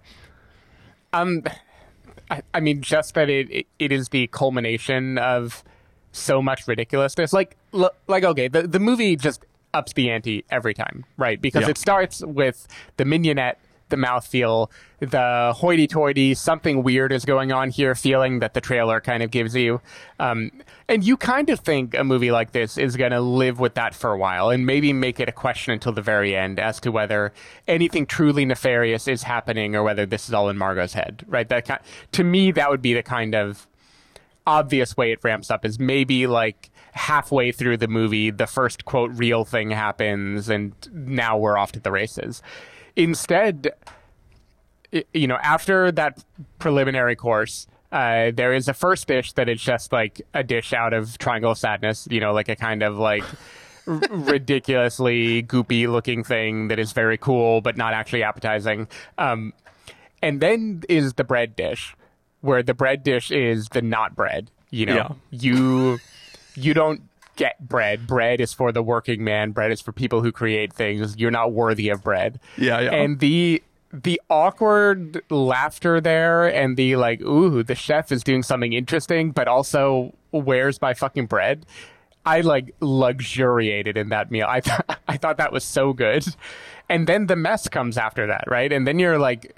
[1.13, 1.43] Um,
[2.29, 5.63] I, I mean, just that it, it it is the culmination of
[6.11, 7.33] so much ridiculousness.
[7.33, 11.41] Like, l- like okay, the the movie just ups the ante every time, right?
[11.41, 11.69] Because Yeah.
[11.71, 13.59] it starts with the mignonette,
[13.93, 19.21] the mouthfeel, the hoity-toity, something weird is going on here, feeling that the trailer kind
[19.21, 19.79] of gives you,
[20.19, 20.49] um,
[20.87, 23.93] and you kind of think a movie like this is going to live with that
[23.93, 26.91] for a while, and maybe make it a question until the very end as to
[26.91, 27.31] whether
[27.67, 31.47] anything truly nefarious is happening or whether this is all in Margot's head, right?
[31.49, 31.81] That kind,
[32.13, 33.67] to me, that would be the kind of
[34.47, 39.11] obvious way it ramps up is maybe like halfway through the movie, the first quote
[39.13, 42.41] real thing happens, and now we're off to the races.
[42.95, 43.71] Instead,
[45.13, 46.23] you know, after that
[46.59, 50.93] preliminary course, uh, there is a first dish that is just like a dish out
[50.93, 53.23] of Triangle of Sadness, you know, like a kind of like
[53.87, 58.87] r- ridiculously goopy looking thing that is very cool but not actually appetizing.
[59.17, 59.53] Um,
[60.21, 61.95] and then is the bread dish,
[62.41, 64.49] where the bread dish is the not bread.
[64.69, 65.09] You know, Yeah.
[65.31, 65.99] you
[66.55, 67.01] you don't
[67.35, 68.07] get bread.
[68.07, 69.51] Bread is for the working man.
[69.51, 71.17] Bread is for people who create things.
[71.17, 72.39] You're not worthy of bread.
[72.57, 72.91] Yeah, yeah.
[72.93, 78.73] And the the awkward laughter there and the like, ooh, the chef is doing something
[78.73, 81.65] interesting, but also where's my fucking bread?
[82.25, 84.47] I like luxuriated in that meal.
[84.49, 86.25] I th- I thought that was so good.
[86.89, 88.71] And then the mess comes after that, right?
[88.71, 89.57] And then you're like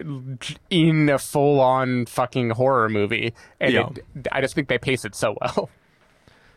[0.69, 3.33] in a full on fucking horror movie.
[3.59, 3.89] And Yeah.
[4.15, 5.69] it, I just think they pace it so well.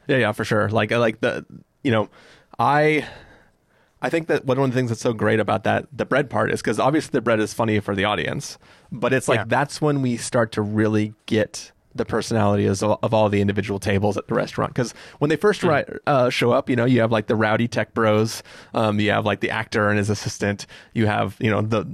[0.09, 0.69] Yeah, yeah, for sure.
[0.69, 1.47] Like, like the,
[1.85, 2.09] you know,
[2.59, 3.07] I,
[4.03, 6.51] I think that one of the things that's so great about that the bread part
[6.53, 8.59] is because obviously the bread is funny for the audience,
[8.91, 9.45] but it's like Yeah.
[9.47, 14.17] that's when we start to really get the personalities of, of all the individual tables
[14.17, 14.73] at the restaurant.
[14.73, 17.67] Because when they first ri- uh, show up, you know, you have like the rowdy
[17.67, 18.43] tech bros,
[18.75, 21.87] um, you have like the actor and his assistant, you have you know the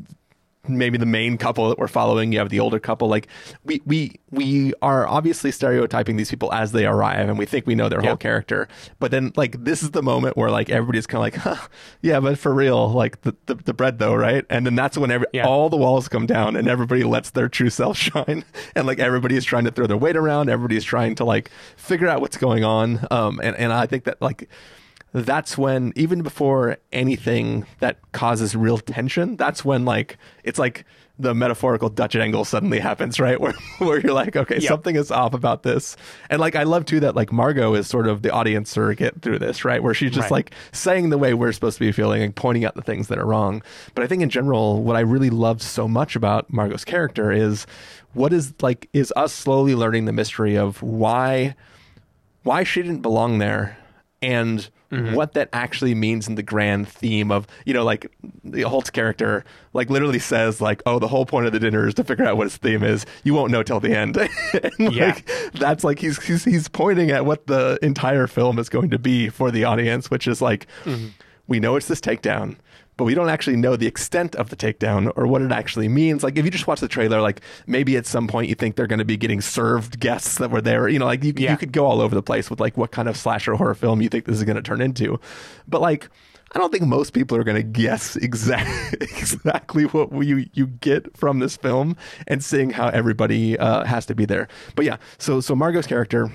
[0.69, 3.29] maybe the main couple that we're following you have the older couple like
[3.65, 7.75] we we we are obviously stereotyping these people as they arrive and we think we
[7.75, 8.09] know their Yeah.
[8.11, 11.35] whole character but then like this is the moment where like everybody's kind of like
[11.59, 11.69] huh,
[12.03, 15.11] yeah but for real like the, the the bread though right and then that's when
[15.11, 15.47] every, Yeah.
[15.47, 19.37] all the walls come down and everybody lets their true self shine and like everybody
[19.37, 22.65] is trying to throw their weight around everybody's trying to like figure out what's going
[22.65, 24.49] on um and and I think that like
[25.17, 30.85] that's when even before anything that causes real tension that's when like it's like
[31.21, 34.71] the metaphorical dutch angle suddenly happens right where where you're like okay Yeah.
[34.71, 35.97] something is off about this
[36.31, 39.39] and like i love too that like margot is sort of the audience surrogate through
[39.39, 40.33] this right where she's just Right.
[40.33, 43.19] like saying the way we're supposed to be feeling and pointing out the things that
[43.19, 43.63] are wrong
[43.95, 47.67] but i think in general what i really loved so much about margot's character is
[48.15, 51.55] what is like is us slowly learning the mystery of why
[52.43, 53.79] why she didn't belong there
[54.25, 55.15] and mm-hmm.
[55.15, 58.11] what that actually means in the grand theme of you know like
[58.43, 61.95] the Hoult's character like literally says like oh the whole point of the dinner is
[61.95, 63.05] to figure out what his theme is.
[63.23, 64.17] You won't know till the end.
[64.79, 65.07] Yeah.
[65.07, 68.99] like that's like he's, he's he's pointing at what the entire film is going to
[68.99, 71.09] be for the audience which is like mm-hmm.
[71.47, 72.57] we know it's this takedown
[72.97, 76.23] but we don't actually know the extent of the takedown or what it actually means.
[76.23, 78.87] Like if you just watch the trailer, like maybe at some point you think they're
[78.87, 80.89] going to be getting served guests that were there.
[80.89, 81.53] You know, like you, Yeah.
[81.53, 84.01] you could go all over the place with like what kind of slasher horror film
[84.01, 85.19] you think this is going to turn into.
[85.67, 86.09] But like,
[86.57, 91.17] I don't think most people are going to guess exact, exactly what you you get
[91.17, 91.97] from this film
[92.29, 94.47] and seeing how everybody uh, has to be there.
[94.77, 96.31] But yeah, so so Margot's character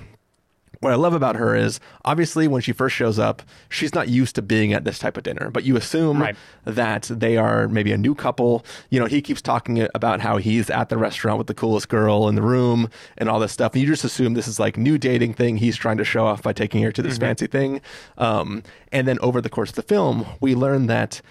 [0.82, 4.36] what I love about her is obviously when she first shows up, she's not used
[4.36, 6.36] to being at this type of dinner, but you assume Right.
[6.66, 8.66] that they are maybe a new couple.
[8.90, 12.30] You know, he keeps talking about how he's at the restaurant with the coolest girl
[12.30, 13.74] in the room and all this stuff.
[13.74, 16.42] And you just assume this is like new dating thing he's trying to show off
[16.44, 17.82] by taking her to this fancy thing.
[18.18, 21.22] Um, and then over the course of the film, we learn that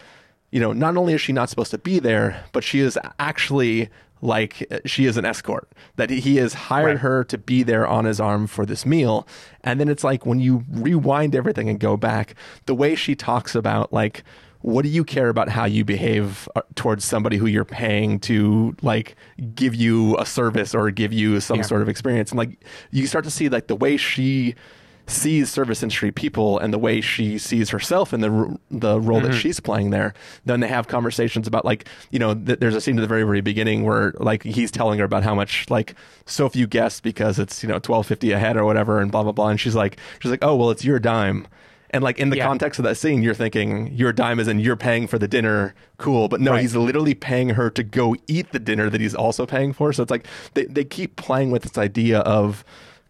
[0.51, 3.91] you know, not only is she not supposed to be there, but she is actually
[4.21, 5.69] like she is an escort.
[5.97, 6.99] That he has hired Right.
[6.99, 9.27] her to be there on his arm for this meal.
[9.65, 12.35] And then it's like when you rewind everything and go back,
[12.67, 14.25] the way she talks about like
[14.61, 18.75] what do you care about how you behave uh, towards somebody who you're paying to
[18.83, 19.15] like
[19.55, 21.63] give you a service or give you some Yeah.
[21.63, 24.57] sort of experience and like you start to see like the way she
[25.09, 29.31] sees service industry people and the way she sees herself in the the role that
[29.31, 29.39] mm-hmm.
[29.39, 30.15] she's playing there.
[30.45, 33.25] Then they have conversations about like you know th- there's a scene at the very
[33.25, 35.95] very beginning where like he's telling her about how much like
[36.27, 39.23] so few guests because it's you know twelve fifty a head or whatever and blah
[39.23, 41.49] blah blah and she's like she's like oh well it's your dime.
[41.91, 42.47] And like in the Yeah.
[42.47, 45.75] context of that scene, you're thinking your dime is in you're paying for the dinner,
[45.97, 46.29] cool.
[46.29, 46.61] But no, Right.
[46.61, 49.95] he's literally paying her to go eat the dinner that he's also paying for.
[49.95, 52.63] So it's like they, they keep playing with this idea of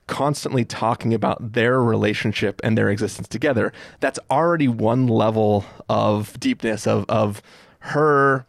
[0.08, 3.72] constantly talking about their relationship and their existence together.
[4.00, 7.40] That's already one level of deepness of of
[7.80, 8.44] her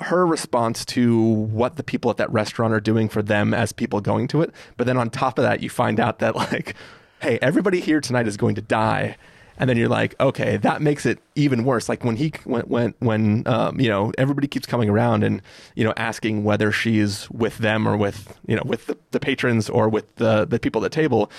[0.00, 4.00] her response to what the people at that restaurant are doing for them as people
[4.02, 4.52] going to it.
[4.76, 6.74] But then on top of that, you find out that like,
[7.22, 9.16] hey, everybody here tonight is going to die.
[9.58, 11.88] And then you're like, okay, that makes it even worse.
[11.88, 15.42] Like when he when when when um, you know everybody keeps coming around and
[15.74, 19.68] you know asking whether she's with them or with you know with the, the patrons
[19.68, 21.30] or with the the people at the table,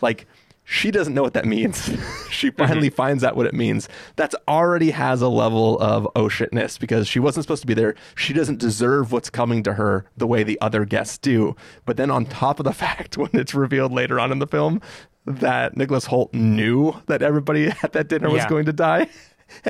[0.00, 0.26] like
[0.64, 1.90] she doesn't know what that means.
[2.30, 3.88] she finally finds out what it means.
[4.16, 7.94] That's already has a level of oh shitness because she wasn't supposed to be there.
[8.14, 11.54] She doesn't deserve what's coming to her the way the other guests do.
[11.84, 14.80] But then on top of the fact, when it's revealed later on in the film
[15.26, 19.08] that Nicholas Hoult knew that everybody at that dinner was going to die.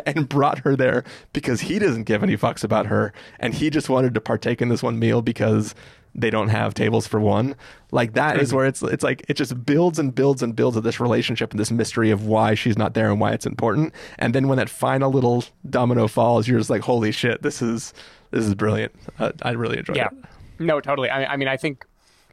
[0.07, 3.91] And brought her there because he doesn't give any fucks about her, and he just
[3.91, 5.75] wanted to partake in this one meal because
[6.15, 7.57] they don't have tables for one.
[7.91, 10.85] Like that is where it's it's like it just builds and builds and builds of
[10.85, 13.93] this relationship and this mystery of why she's not there and why it's important.
[14.19, 17.93] And then when that final little domino falls, you're just like, holy shit, this is
[18.31, 18.95] this is brilliant.
[19.19, 20.07] Uh, I really enjoyed Yeah.
[20.13, 20.25] it.
[20.61, 21.11] No, totally.
[21.11, 21.85] I, I mean, I think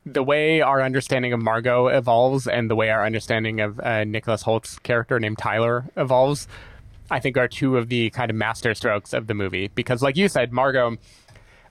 [0.06, 4.44] the way our understanding of Margot evolves and the way our understanding of uh, Nicholas
[4.44, 6.48] Hoult's character named Tyler evolves,
[7.12, 9.70] I think are two of the kind of master strokes of the movie.
[9.76, 10.98] Because, like you said, Margot,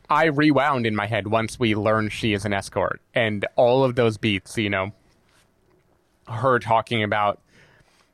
[0.09, 3.97] I rewound in my head once we learned she is an escort, and all of
[3.97, 4.93] those beats, you know,
[6.29, 7.41] her talking about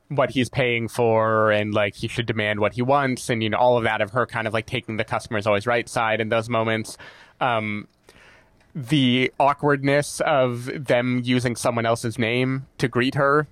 [0.09, 3.59] what he's paying for and like he should demand what he wants and you know
[3.59, 6.29] all of that of her kind of like taking the customer's always right side in
[6.29, 6.97] those moments
[7.41, 7.89] um
[8.77, 13.49] the awkwardness of them using someone else's name to greet her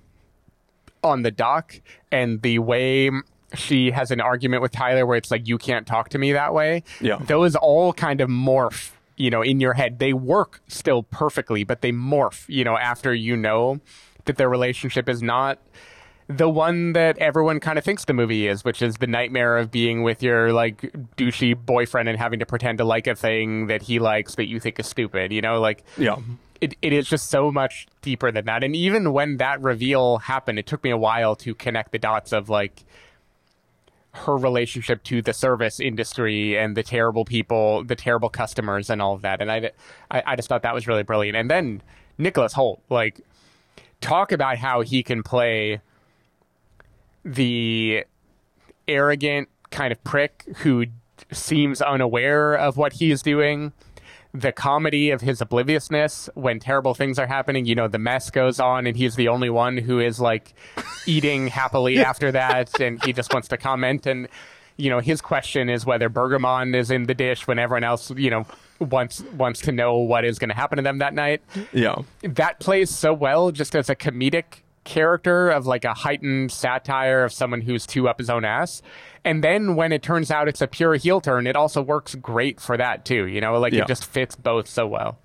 [1.03, 3.09] on the dock and the way
[3.55, 6.53] she has an argument with Tyler where it's like you can't talk to me that
[6.53, 6.83] way.
[7.01, 7.17] Yeah.
[7.17, 9.97] Those all kind of morph, you know, in your head.
[9.97, 13.79] They work still perfectly, but they morph, you know, after you know
[14.25, 15.59] that their relationship is not
[16.27, 19.69] the one that everyone kind of thinks the movie is, which is the nightmare of
[19.69, 20.81] being with your like
[21.17, 24.59] douchey boyfriend and having to pretend to like a thing that he likes that you
[24.59, 26.17] think is stupid, you know, like Yeah.
[26.61, 28.63] it, it is just so much deeper than that.
[28.63, 32.33] And even when that reveal happened, it took me a while to connect the dots
[32.33, 32.83] of like
[34.13, 39.13] her relationship to the service industry and the terrible people, the terrible customers, and all
[39.13, 39.41] of that.
[39.41, 39.71] And I,
[40.09, 41.35] I, I just thought that was really brilliant.
[41.35, 41.81] And then
[42.17, 43.19] Nicholas Hoult, like,
[44.01, 45.81] talk about how he can play
[47.25, 48.05] the
[48.87, 50.85] arrogant kind of prick who
[51.31, 53.73] seems unaware of what he is doing.
[54.33, 57.65] The comedy of his obliviousness when terrible things are happening.
[57.65, 60.53] You know, the mess goes on, and he's the only one who is like
[61.05, 64.05] eating happily after that, and he just wants to comment.
[64.05, 64.27] And
[64.77, 68.29] you know, his question is whether Bergamot is in the dish when everyone else, you
[68.29, 68.45] know,
[68.79, 71.95] wants wants to know what is going to happen to them that night Yeah.
[72.23, 77.33] that plays so well just as a comedic character of like a heightened satire of
[77.33, 78.81] someone who's too up his own ass.
[79.25, 82.61] And then when it turns out it's a pure heel turn, it also works great
[82.61, 83.25] for that too.
[83.25, 83.81] You know, like Yeah.
[83.81, 85.17] it just fits both so well.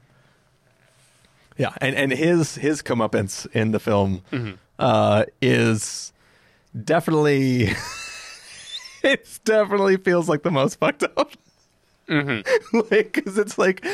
[1.56, 4.52] Yeah, and and his his comeuppance in the film Mm-hmm.
[4.78, 6.12] uh, is
[6.84, 7.68] definitely
[9.02, 11.32] it definitely feels like the most fucked up.
[12.08, 12.78] Mm-hmm.
[12.90, 13.86] like, because it's like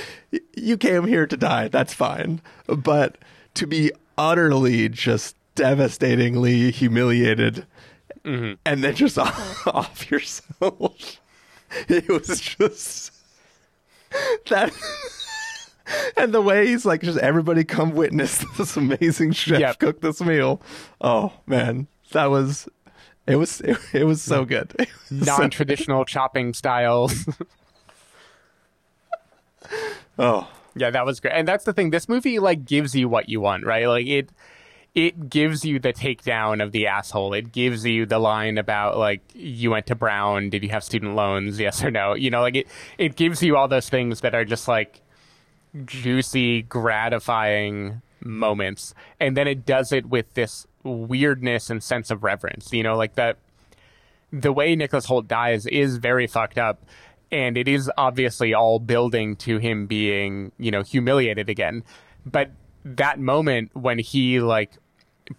[0.57, 1.69] you came here to die.
[1.69, 3.19] That's fine, but
[3.55, 7.67] to be utterly just devastatingly humiliated
[8.25, 8.55] Mm-hmm.
[8.65, 11.21] and then just off, off yourself.
[11.89, 13.13] It was just
[14.49, 14.73] that.
[16.17, 19.79] And the way he's like, just everybody come witness this amazing chef Yep.
[19.79, 20.61] cook this meal.
[21.01, 22.69] Oh man, that was,
[23.29, 24.75] it was, it, it was so good.
[25.11, 27.29] Was Non-traditional chopping styles.
[30.19, 31.35] oh, Yeah, that was great.
[31.35, 31.91] And that's the thing.
[31.91, 33.87] This movie like gives you what you want, right?
[33.87, 34.31] Like it
[34.97, 37.35] it gives you the takedown of the asshole.
[37.35, 41.15] It gives you the line about like you went to Brown, did you have student
[41.15, 41.61] loans?
[41.61, 42.15] Yes or no?
[42.15, 42.67] You know, like it
[42.97, 45.03] it gives you all those things that are just like
[45.85, 48.95] juicy, gratifying moments.
[49.21, 52.73] And then it does it with this weirdness and sense of reverence.
[52.73, 53.37] You know, like that
[54.33, 56.83] the way Nicholas Hoult dies is very fucked up.
[57.31, 61.85] And it is obviously all building to him being, you know, humiliated again.
[62.25, 62.53] But
[62.85, 64.71] that moment when he like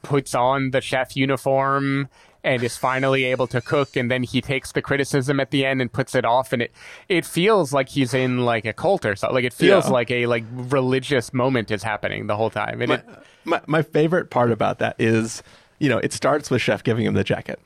[0.02, 2.10] puts on the chef uniform
[2.44, 5.82] and is finally able to cook and then he takes the criticism at the end
[5.82, 6.72] and puts it off and it
[7.10, 9.92] it feels like he's in like a cult or something like it feels Yeah.
[9.92, 13.06] like a like religious moment is happening the whole time and my, it,
[13.44, 15.42] my my favorite part about that is,
[15.80, 17.60] you know, it starts with Chef giving him the jacket.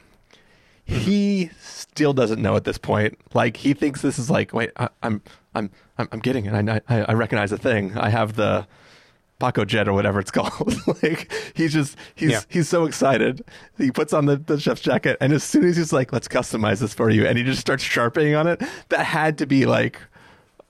[0.87, 0.99] Mm-hmm.
[0.99, 3.17] He still doesn't know at this point.
[3.33, 5.21] Like he thinks this is like, wait, I, I'm
[5.53, 6.53] I'm I'm I'm getting it.
[6.53, 7.95] I I, I recognize the thing.
[7.97, 8.65] I have the
[9.41, 10.75] Pacojet or whatever it's called.
[11.03, 12.41] like he's just he's Yeah.
[12.47, 13.43] he's so excited.
[13.77, 16.79] He puts on the, the chef's jacket and as soon as he's like, let's customize
[16.79, 19.99] this for you, and he just starts sharpening on it, that had to be like,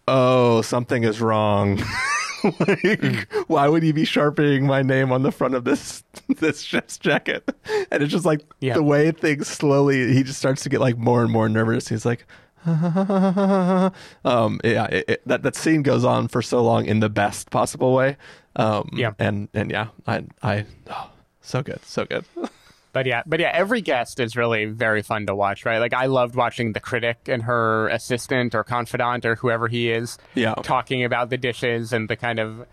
[0.08, 1.84] oh, something is wrong.
[2.60, 6.04] like, why would he be sharpening my name on the front of this
[6.40, 7.44] this chef's jacket?
[7.92, 8.74] And it's just like Yeah.
[8.76, 11.88] the way things slowly, he just starts to get like more and more nervous.
[11.90, 12.26] He's like,
[12.66, 17.50] um, yeah, it, it, that that scene goes on for so long in the best
[17.50, 18.18] possible way.
[18.56, 19.12] Um, Yeah.
[19.20, 21.10] and and yeah, I I, oh,
[21.42, 22.26] so good, so good.
[22.94, 25.78] But yeah, but yeah, every guest is really very fun to watch, right?
[25.78, 30.18] Like I loved watching the critic and her assistant or confidant or whoever he is,
[30.36, 30.56] Yeah.
[30.56, 32.66] talking about the dishes and the kind of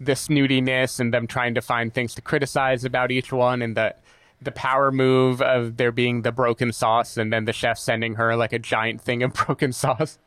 [0.00, 3.94] the snootiness and them trying to find things to criticize about each one and the
[4.40, 8.34] the power move of there being the broken sauce and then the chef sending her
[8.34, 10.18] like a giant thing of broken sauce.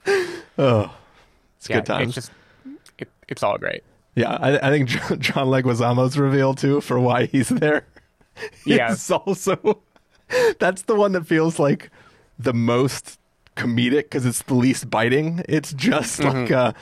[0.60, 0.94] Oh,
[1.58, 2.16] it's yeah, good times.
[2.18, 2.32] It's just
[3.00, 3.84] it, it's all great.
[4.20, 4.90] Yeah, I, I think
[5.22, 7.86] John, Leguizamo's reveal too for why he's there.
[8.66, 8.92] Yeah.
[8.94, 9.82] It's also
[10.60, 11.90] that's the one that feels like
[12.38, 13.18] the most
[13.56, 15.42] comedic because it's the least biting.
[15.48, 16.38] It's just Mm-hmm.
[16.42, 16.74] like, uh,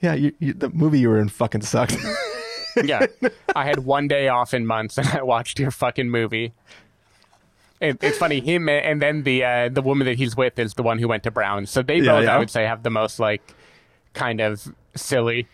[0.00, 1.96] yeah, you, you, the movie you were in fucking sucked.
[2.84, 3.06] yeah.
[3.54, 6.52] I had one day off in months and I watched your fucking movie.
[7.80, 10.82] It, it's funny him and then the uh, the woman that he's with is the
[10.84, 11.66] one who went to Brown.
[11.66, 12.36] So they Yeah, both, yeah.
[12.36, 13.42] I would say, have the most like
[14.14, 15.48] kind of silly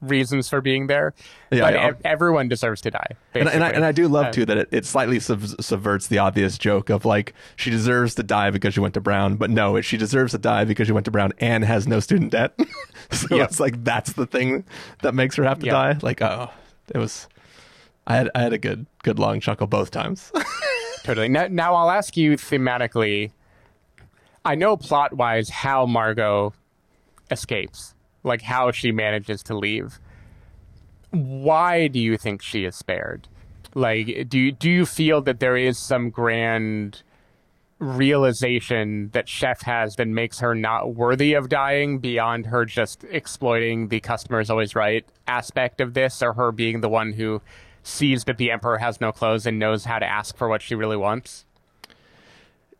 [0.00, 1.14] reasons for being there.
[1.52, 1.92] Yeah, but yeah.
[2.04, 3.12] everyone deserves to die.
[3.34, 6.08] and, and I and I do love Uh, too that it, it slightly sub- subverts
[6.08, 9.50] the obvious joke of like she deserves to die because she went to Brown, but
[9.50, 12.32] no, it, she deserves to die because she went to Brown and has no student
[12.32, 12.58] debt.
[13.10, 13.44] so Yeah.
[13.44, 14.64] it's like that's the thing
[15.02, 15.72] that makes her have to Yeah.
[15.72, 15.98] die.
[16.02, 16.50] Like oh,
[16.92, 17.28] it was.
[18.06, 20.32] I had I had a good good long chuckle both times.
[21.04, 21.28] Totally.
[21.28, 23.30] Now, now I'll ask you thematically.
[24.44, 26.52] I know plot wise how Margot
[27.30, 27.94] escapes,
[28.28, 29.98] like how she manages to leave.
[31.10, 33.26] Why do you think she is spared?
[33.74, 37.02] Like, do you, do you feel that there is some grand
[37.78, 43.88] realization that Chef has that makes her not worthy of dying beyond her just exploiting
[43.88, 47.40] the customer is always right aspect of this, or her being the one who
[47.82, 50.74] sees that the emperor has no clothes and knows how to ask for what she
[50.74, 51.44] really wants?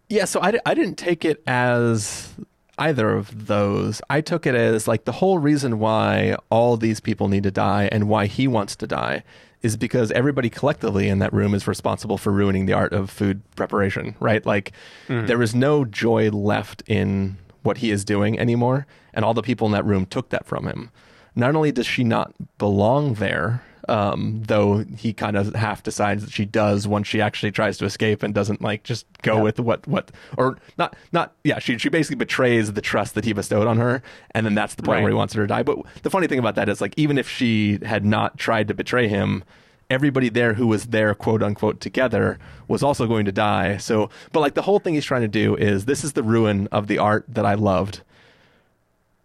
[0.09, 2.35] Yeah, so I, I didn't take it as
[2.79, 4.01] either of those.
[4.09, 7.89] I took it as like the whole reason why all these people need to die
[7.91, 9.25] and why he wants to die
[9.63, 13.43] is because everybody collectively in that room is responsible for ruining the art of food
[13.57, 14.45] preparation, right?
[14.47, 14.73] Like
[15.09, 15.27] mm-hmm.
[15.27, 19.67] there is no joy left in what he is doing anymore, and all the people
[19.67, 20.91] in that room took that from him.
[21.35, 26.33] Not only does she not belong there, um, though he kind of half decides that
[26.33, 29.87] she does once she actually tries to escape and doesn't like just go with what
[29.89, 33.79] what or not not yeah she she basically betrays the trust that he bestowed on
[33.79, 35.03] her and then that's the point Right.
[35.05, 35.63] where he wants her to die.
[35.63, 38.75] But the funny thing about that is like even if she had not tried to
[38.75, 39.43] betray him,
[39.91, 43.77] everybody there who was there quote unquote together was also going to die.
[43.79, 46.69] So but like the whole thing he's trying to do is this is the ruin
[46.73, 48.03] of the art that I loved.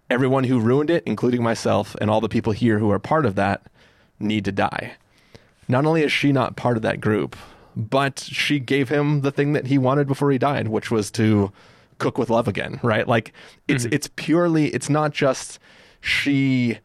[0.10, 3.36] Everyone who ruined it, including myself and all the people here who are part of
[3.36, 3.64] that,
[4.20, 4.94] need to die.
[5.68, 7.36] Not only is she not part of that group,
[7.76, 11.52] but she gave him the thing that he wanted before he died, which was to
[11.98, 13.08] cook with love again, right?
[13.08, 13.34] Like
[13.68, 15.60] it's it's purely it's not just
[16.02, 16.80] she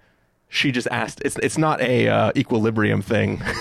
[0.48, 3.42] she just asked it's it's not a uh, equilibrium thing.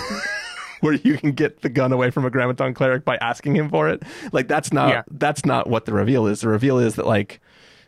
[0.80, 3.88] Where you can get the gun away from a grammaton cleric by asking him for
[3.88, 5.02] it, like that's not Yeah.
[5.10, 6.42] that's not what the reveal is.
[6.42, 7.40] The reveal is that like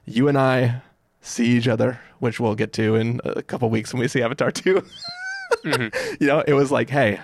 [0.06, 0.82] you and I
[1.20, 4.50] see each other, which we'll get to in a couple weeks when we see Avatar
[5.62, 5.68] 2.
[5.68, 6.14] Mm-hmm.
[6.20, 7.20] You know, it was like, hey,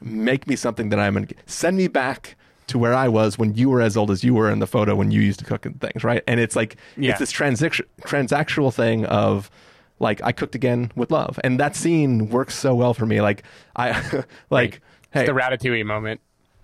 [0.00, 2.36] make me something that I'm going to send me back
[2.68, 4.94] to where I was when you were as old as you were in the photo
[4.94, 6.22] when you used to cook and things, right?
[6.26, 7.10] And it's like, Yeah.
[7.10, 9.50] it's this transaction, transactional thing of,
[9.98, 13.20] like I cooked again with love, and that scene works so well for me.
[13.20, 13.42] Like
[13.76, 14.80] I, like
[15.10, 16.20] hey, the Ratatouille moment.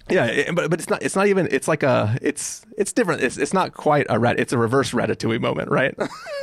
[0.08, 3.22] Yeah, it- but but it's not it's not even it's like a it's it's different.
[3.22, 4.38] It's it's not quite a rat.
[4.38, 5.94] It's a reverse Ratatouille moment, right?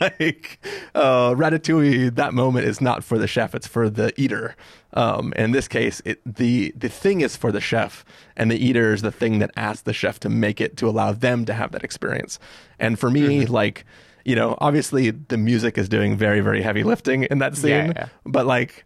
[0.00, 3.54] like uh, Ratatouille, that moment is not for the chef.
[3.54, 4.56] It's for the eater.
[4.92, 8.04] Um, in this case, it the the thing is for the chef,
[8.36, 11.12] and the eater is the thing that asks the chef to make it to allow
[11.12, 12.38] them to have that experience.
[12.78, 13.84] And for me, like
[14.24, 17.92] you know, obviously the music is doing very very heavy lifting in that scene, Yeah,
[17.96, 18.08] yeah.
[18.26, 18.84] but like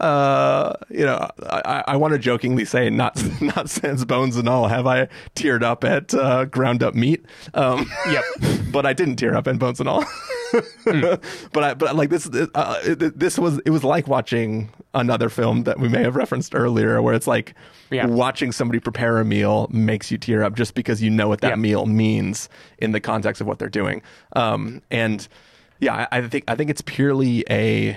[0.00, 4.68] uh, you know, I, I want to jokingly say, not not sans bones and all,
[4.68, 7.24] have I teared up at uh, ground up meat?
[7.54, 8.24] Um, Yep.
[8.72, 10.04] but I didn't tear up in bones and all.
[10.84, 15.62] But I, but like this, uh, it- this was it was like watching another film
[15.64, 17.54] that we may have referenced earlier, where it's like
[17.90, 18.06] Yeah.
[18.06, 21.50] watching somebody prepare a meal makes you tear up just because you know what that
[21.50, 21.54] Yeah.
[21.56, 22.48] meal means
[22.78, 24.02] in the context of what they're doing.
[24.34, 25.26] Um, and
[25.78, 27.96] yeah, I, I think I think it's purely a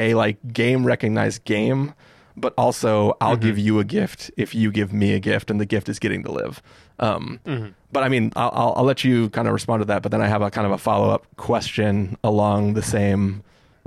[0.00, 1.94] a like game recognized game,
[2.36, 3.46] but also I'll Mm-hmm.
[3.46, 6.22] give you a gift if you give me a gift, and the gift is getting
[6.24, 6.62] to live.
[6.98, 7.68] Um, Mm-hmm.
[7.92, 10.02] But I mean, I'll, I'll, I'll let you kind of respond to that.
[10.02, 13.42] But then I have a kind of a follow up question along the same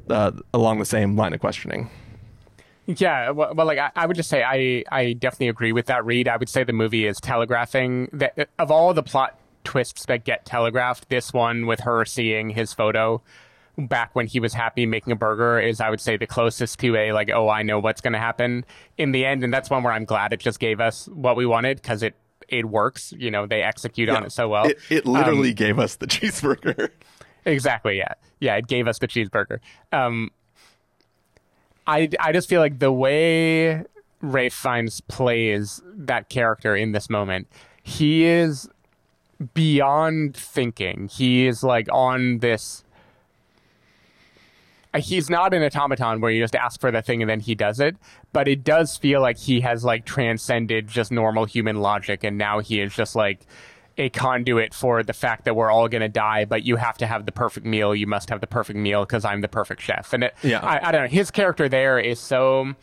[0.09, 1.89] uh, along the same line of questioning.
[2.85, 6.03] Yeah, well, well like I, I would just say I, I definitely agree with that
[6.05, 6.27] read.
[6.27, 10.45] I would say the movie is telegraphing that of all the plot twists that get
[10.45, 13.21] telegraphed, this one with her seeing his photo
[13.77, 16.95] back when he was happy making a burger is I would say the closest to
[16.95, 18.65] a like oh I know what's going to happen
[18.97, 21.45] in the end, and that's one where I'm glad it just gave us what we
[21.45, 22.15] wanted because it
[22.49, 23.13] it works.
[23.17, 24.65] You know, they execute on it so well.
[24.65, 26.89] It, it literally Um, gave us the cheeseburger.
[27.45, 27.97] Exactly.
[27.97, 28.13] Yeah.
[28.39, 28.55] Yeah.
[28.57, 29.59] It gave us the cheeseburger.
[29.91, 30.29] Um,
[31.87, 33.83] I, I just feel like the way
[34.21, 37.47] Rafe Fiennes plays that character in this moment,
[37.81, 38.69] he is
[39.53, 41.09] beyond thinking.
[41.11, 42.83] He is like on this.
[44.95, 47.79] He's not an automaton where you just ask for the thing and then he does
[47.79, 47.95] it,
[48.31, 52.59] but it does feel like he has like transcended just normal human logic and now
[52.59, 53.41] he is just like
[53.97, 57.05] a conduit for the fact that we're all going to die, but you have to
[57.05, 57.93] have the perfect meal.
[57.95, 60.13] You must have the perfect meal because I'm the perfect chef.
[60.13, 60.59] And it, Yeah.
[60.59, 61.09] I, I don't know.
[61.09, 62.73] His character there is so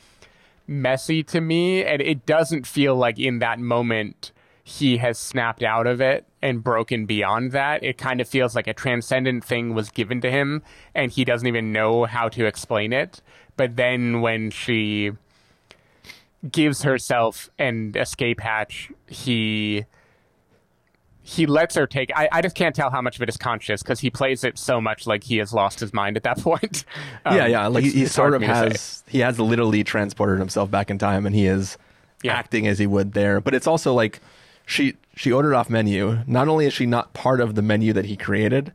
[0.66, 4.32] messy to me, and it doesn't feel like in that moment
[4.64, 7.82] he has snapped out of it and broken beyond that.
[7.82, 10.62] It kind of feels like a transcendent thing was given to him,
[10.94, 13.20] and he doesn't even know how to explain it.
[13.56, 15.12] But then when she
[16.50, 19.84] gives herself an escape hatch, he
[21.22, 23.82] he lets her take I, I just can't tell how much of it is conscious
[23.82, 26.84] because he plays it so much like he has lost his mind at that point
[27.26, 27.66] Um, yeah, yeah.
[27.66, 28.68] Like he, he sort of for me to say.
[28.68, 31.76] has he has literally transported himself back in time, and he is
[32.22, 32.34] Yeah.
[32.34, 33.40] acting as he would there.
[33.40, 34.20] But it's also like
[34.70, 36.18] she she ordered off menu.
[36.26, 38.72] Not only is she not part of the menu that he created,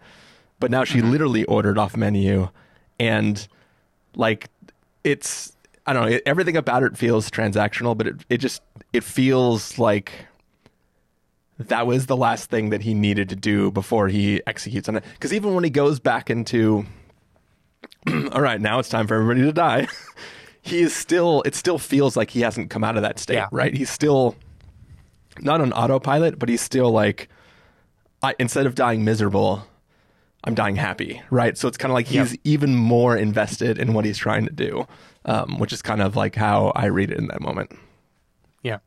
[0.60, 0.94] but now Mm-hmm.
[0.94, 2.50] she literally ordered off menu,
[3.00, 3.48] and
[4.16, 4.50] like
[5.04, 5.54] it's
[5.88, 6.12] I don't know.
[6.16, 8.62] It, everything about it feels transactional, but it it just
[8.94, 10.12] it feels like
[11.58, 15.04] that was the last thing that he needed to do before he executes on it.
[15.14, 16.86] Because even when he goes back into
[18.34, 19.88] all right, now it's time for everybody to die.
[20.62, 23.48] he is still, it still feels like he hasn't come out of that state, Yeah.
[23.52, 23.74] right?
[23.74, 24.36] He's still
[25.42, 27.30] not on autopilot, but he's still like,
[28.24, 29.68] I, instead of dying miserable,
[30.44, 31.58] I'm dying happy, right?
[31.58, 32.40] So it's kind of like he's Yep.
[32.44, 34.88] even more invested in what he's trying to do,
[35.26, 37.72] um, which is kind of like how I read it in that moment.
[38.62, 38.78] yeah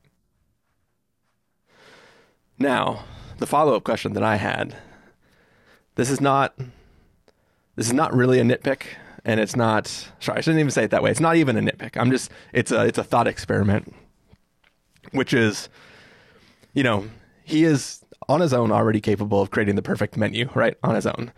[2.58, 3.04] Now,
[3.38, 4.76] the follow up question that I had
[5.94, 6.54] this is not
[7.76, 8.82] this is not really a nitpick
[9.24, 9.86] and it's not
[10.20, 11.10] sorry, I shouldn't even say it that way.
[11.10, 11.96] It's not even a nitpick.
[11.96, 13.94] I'm just it's a it's a thought experiment.
[15.12, 15.68] Which is
[16.72, 17.08] you know,
[17.44, 20.76] he is on his own already capable of creating the perfect menu, right?
[20.82, 21.32] On his own.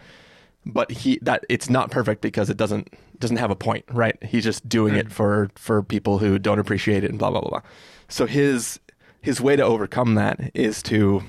[0.66, 4.22] But he that it's not perfect because it doesn't doesn't have a point, right?
[4.22, 5.12] He's just doing it hmm.
[5.12, 7.50] for for people who don't appreciate it and blah blah blah.
[7.50, 7.62] blah.
[8.08, 8.78] So his
[9.20, 11.22] his way to overcome that is to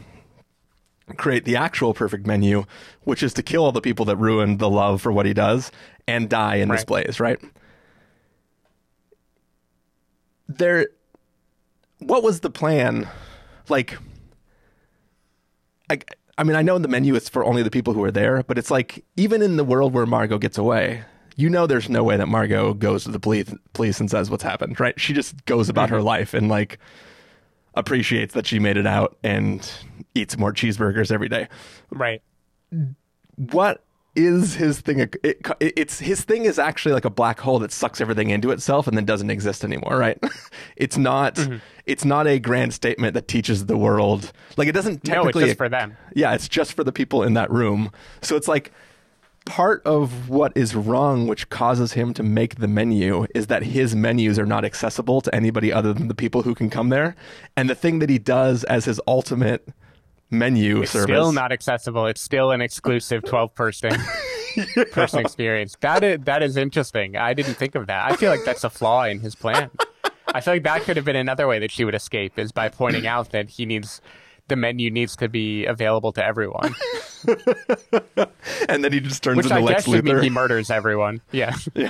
[1.17, 2.65] create the actual perfect menu,
[3.03, 5.71] which is to kill all the people that ruined the love for what he does
[6.07, 6.77] and die in Right.
[6.77, 7.39] displays, right?
[10.47, 10.87] There
[11.99, 13.07] what was the plan?
[13.69, 13.97] Like
[15.89, 15.99] I,
[16.37, 18.57] I mean, I know the menu is for only the people who are there, but
[18.57, 21.03] it's like even in the world where Margot gets away,
[21.35, 24.43] you know, there's no way that Margot goes to the police, police and says what's
[24.43, 24.99] happened, right?
[24.99, 26.05] She just goes about her mm-hmm.
[26.05, 26.79] life and like
[27.73, 29.69] appreciates that she made it out and
[30.15, 31.47] eats more cheeseburgers every day.
[31.89, 32.21] Right.
[33.35, 33.83] What
[34.15, 34.99] is his thing?
[34.99, 38.51] It, it, it's his thing is actually like a black hole that sucks everything into
[38.51, 40.21] itself and then doesn't exist anymore, right?
[40.75, 41.35] it's not.
[41.35, 41.57] Mm-hmm.
[41.85, 44.31] It's not a grand statement that teaches the world.
[44.57, 45.41] Like it doesn't technically.
[45.41, 45.97] No, it's just for them.
[46.13, 47.91] Yeah, it's just for the people in that room.
[48.21, 48.71] So it's like
[49.45, 53.95] part of what is wrong, which causes him to make the menu, is that his
[53.95, 57.15] menus are not accessible to anybody other than the people who can come there.
[57.55, 59.67] And the thing that he does as his ultimate
[60.31, 61.05] menu It's service.
[61.05, 62.07] still not accessible.
[62.07, 63.91] It's still an exclusive 12 person
[64.91, 65.77] person experience.
[65.81, 67.15] That is, that is interesting.
[67.17, 68.11] I didn't think of that.
[68.11, 69.69] I feel like that's a flaw in his plan.
[70.33, 72.69] I feel like that could have been another way that she would escape is by
[72.69, 74.01] pointing out that he needs
[74.47, 76.73] the menu needs to be available to everyone.
[78.67, 80.23] and then he just turns Which into I Lex guess would mean Luthor.
[80.23, 81.21] he murders everyone.
[81.31, 81.55] Yeah.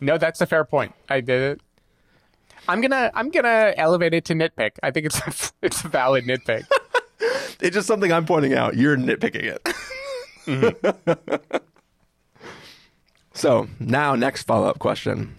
[0.00, 0.94] no, that's a fair point.
[1.08, 1.60] I did it.
[2.68, 4.72] I'm gonna I'm gonna elevate it to nitpick.
[4.82, 6.64] I think it's it's a valid nitpick.
[7.60, 8.76] it's just something I'm pointing out.
[8.76, 9.64] You're nitpicking it.
[10.46, 11.56] Mm-hmm.
[13.32, 15.34] so now, next follow up question: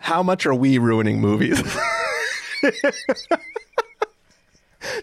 [0.00, 1.62] How much are we ruining movies?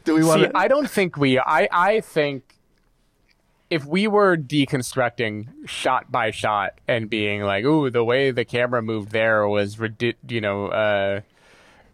[0.03, 0.51] Do we want See.
[0.53, 1.39] I don't think we.
[1.39, 2.59] I I think
[3.70, 8.82] if we were deconstructing shot by shot and being like, "Ooh, the way the camera
[8.82, 9.78] moved there was,
[10.28, 11.22] you know, uh,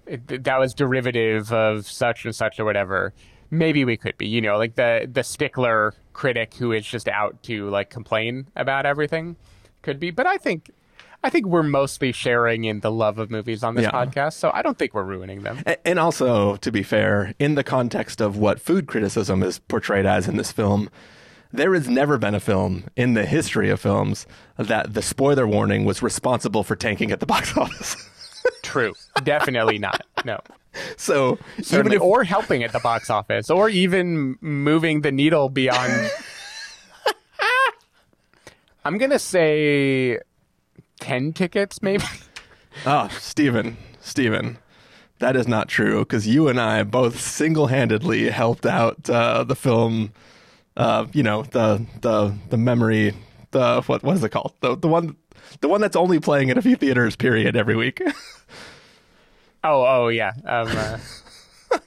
[0.05, 3.13] it, that was derivative of such and such or whatever."
[3.51, 7.41] Maybe we could be, you know, like the the stickler critic who is just out
[7.43, 9.35] to like complain about everything
[9.81, 10.11] could be.
[10.11, 10.71] But I think.
[11.23, 13.89] I think we're mostly sharing in the love of movies on this Yeah.
[13.91, 15.57] podcast, so I don't think we're ruining them.
[15.83, 20.27] And also, to be fair, in the context of what food criticism is portrayed as
[20.27, 20.87] in this film,
[21.57, 24.25] there has never been a film in the history of films
[24.57, 28.09] that the spoiler warning was responsible for tanking at the box office.
[28.61, 28.93] True.
[29.23, 30.05] Definitely not.
[30.23, 30.39] No.
[30.97, 36.11] so, Certainly, if, or helping at the box office, or even moving the needle beyond.
[38.85, 40.19] I'm gonna say
[40.99, 42.03] ten tickets, maybe.
[42.85, 44.57] oh, Stephen, Stephen,
[45.19, 49.55] that is not true because you and I both single handedly helped out uh, the
[49.55, 50.11] film.
[50.77, 53.13] Uh, you know the the the memory
[53.51, 55.15] the what what is it called the the one
[55.61, 58.01] the one that's only playing at a few theaters period every week.
[59.67, 60.31] Oh, oh yeah.
[60.45, 60.99] Um, uh,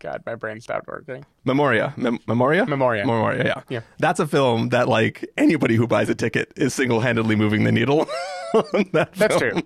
[0.00, 1.24] God, my brain stopped working.
[1.44, 3.04] Memoria, Mem- Memoria, Memoria.
[3.06, 3.44] Memoria.
[3.44, 3.80] Yeah, Yeah.
[4.00, 7.70] That's a film that like anybody who buys a ticket is single handedly moving the
[7.70, 8.06] needle.
[8.92, 9.38] that That's film.
[9.52, 9.62] true.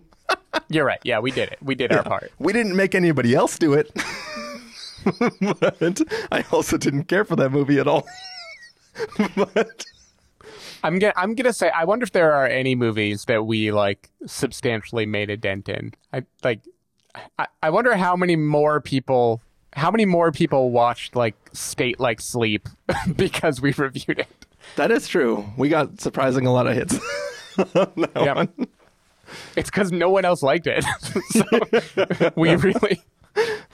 [0.68, 1.00] You're right.
[1.02, 1.58] Yeah, we did it.
[1.62, 2.30] We did our part.
[2.38, 3.90] We didn't make anybody else do it,
[5.40, 8.06] but I also didn't care for that movie at all.
[9.36, 9.84] but
[10.82, 14.10] I'm gonna I'm gonna say I wonder if there are any movies that we like
[14.26, 15.92] substantially made a dent in.
[16.12, 16.60] I like
[17.38, 19.40] I, I wonder how many more people
[19.74, 22.68] how many more people watched like State Like Sleep
[23.16, 24.46] because we reviewed it.
[24.76, 25.46] that is true.
[25.56, 26.98] We got surprising a lot of hits.
[27.74, 28.48] on one.
[29.56, 30.84] It's because no one else liked it.
[31.30, 31.44] so
[32.36, 33.02] we really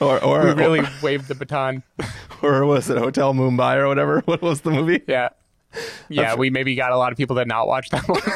[0.01, 1.83] Or or, we really waved the baton.
[2.43, 4.21] or was it Hotel Mumbai or whatever?
[4.27, 5.03] What was the movie?
[5.09, 5.31] Yeah.
[6.09, 8.21] Yeah, we maybe got a lot of people that not watch that one.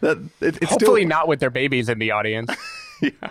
[0.00, 2.52] That it, it's Hopefully still, not with their babies in the audience.
[3.02, 3.30] Yeah.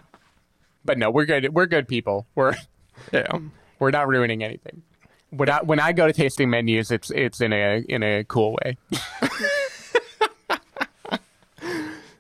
[0.83, 1.53] But no, we're good.
[1.53, 2.27] We're good people.
[2.35, 2.55] We're
[3.13, 3.39] Yeah.
[3.79, 4.81] we're not ruining anything.
[5.29, 8.57] When I when I go to tasting menus, it's it's in a in a cool
[8.63, 8.77] way.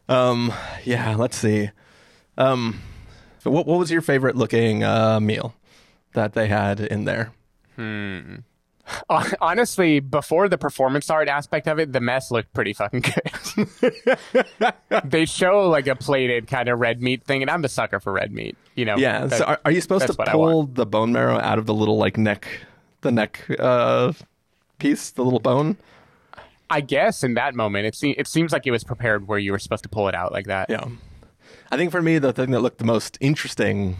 [0.07, 0.53] Um.
[0.85, 1.15] Yeah.
[1.15, 1.69] Let's see.
[2.37, 2.81] Um.
[3.47, 5.55] So what what was your favorite looking uh, meal
[6.11, 7.31] that they had in there?
[7.77, 8.43] Hon-
[9.39, 14.73] Honestly, before the performance art aspect of it, the mess looked pretty fucking good.
[15.05, 18.11] they show like a plated kind of red meat thing, and I'm a sucker for
[18.11, 18.57] red meat.
[18.75, 18.97] You know.
[18.97, 19.27] Yeah.
[19.27, 21.97] That- so are, are you supposed to pull the bone marrow out of the little
[21.97, 22.49] like neck,
[22.99, 24.11] the neck uh
[24.77, 25.77] piece, the little bone?
[26.69, 29.53] I guess in that moment, it se- it seems like it was prepared where you
[29.53, 30.69] were supposed to pull it out like that.
[30.69, 30.83] Yeah.
[31.71, 33.97] I think for me, the thing that looked the most interesting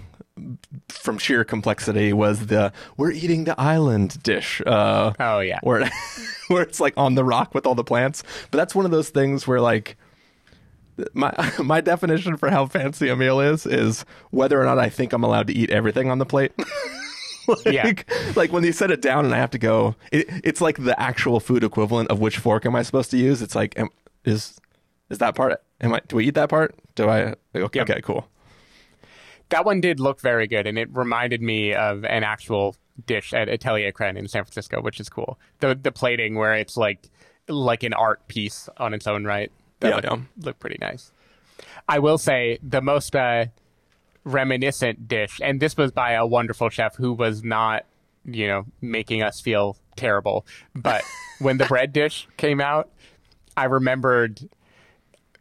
[0.90, 4.62] from sheer complexity was the we're eating the island dish.
[4.66, 5.60] Uh, Oh yeah.
[5.64, 5.90] where,
[6.48, 8.24] where it's like on the rock with all the plants.
[8.52, 9.98] But that's one of those things where like
[11.14, 15.12] my my definition for how fancy a meal is is whether or not I think
[15.14, 16.52] I'm allowed to eat everything on the plate.
[17.48, 17.92] like, Yeah.
[18.36, 21.00] like when you set it down and I have to go, it, it's like the
[21.00, 23.42] actual food equivalent of which fork am I supposed to use?
[23.42, 23.90] It's like, am,
[24.26, 24.60] is
[25.10, 25.62] is that part?
[25.82, 26.02] Am I?
[26.08, 26.76] Do we eat that part?
[26.96, 27.34] Do I?
[27.56, 27.90] Okay, Yep.
[27.90, 28.28] okay, cool.
[29.50, 33.48] That one did look very good, and it reminded me of an actual dish at
[33.48, 35.40] Atelier Crenn in San Francisco, which is cool.
[35.60, 37.08] The the plating where it's like
[37.48, 39.52] like an art piece on its own right.
[39.80, 40.18] That Yeah, looked, yeah.
[40.46, 41.12] looked pretty nice.
[41.88, 43.46] I will say the most uh,
[44.24, 47.86] reminiscent dish, and this was by a wonderful chef who was not,
[48.26, 50.46] you know, making us feel terrible.
[50.76, 51.04] But
[51.40, 52.90] when the bread dish came out,
[53.56, 54.50] I remembered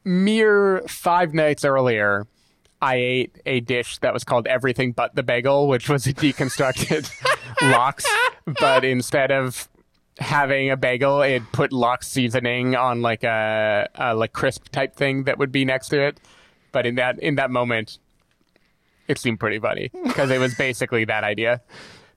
[0.07, 2.27] mere five nights earlier,
[2.81, 7.11] I ate a dish that was called Everything But the Bagel, which was a deconstructed
[7.63, 8.07] lox.
[8.47, 9.69] But instead of
[10.19, 15.25] having a bagel, it put lox seasoning on like a, a like crisp type thing
[15.25, 16.21] that would be next to it.
[16.73, 17.99] But in that in that moment,
[19.09, 21.61] it seemed pretty funny because it was basically that idea.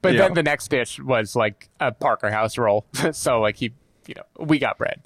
[0.01, 0.19] But Yeah.
[0.21, 2.85] then the next dish was like a Parker House roll.
[3.11, 3.71] so like he,
[4.07, 5.01] you know, we got bread.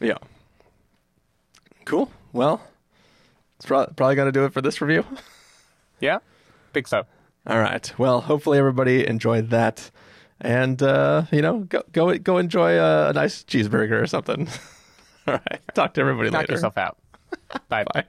[0.00, 0.18] Yeah.
[1.84, 2.10] Cool.
[2.32, 2.62] Well,
[3.56, 5.04] it's pro- probably going to do it for this review.
[6.00, 6.18] Yeah,
[6.72, 7.04] think so.
[7.46, 7.92] All right.
[7.96, 9.88] Well, hopefully everybody enjoyed that,
[10.40, 14.48] and uh, you know, go go go enjoy a, a nice cheeseburger or something.
[15.28, 15.60] All right.
[15.74, 16.54] Talk to everybody Knock later.
[16.54, 16.98] yourself out.
[17.68, 17.84] Bye.
[17.94, 18.04] Bye.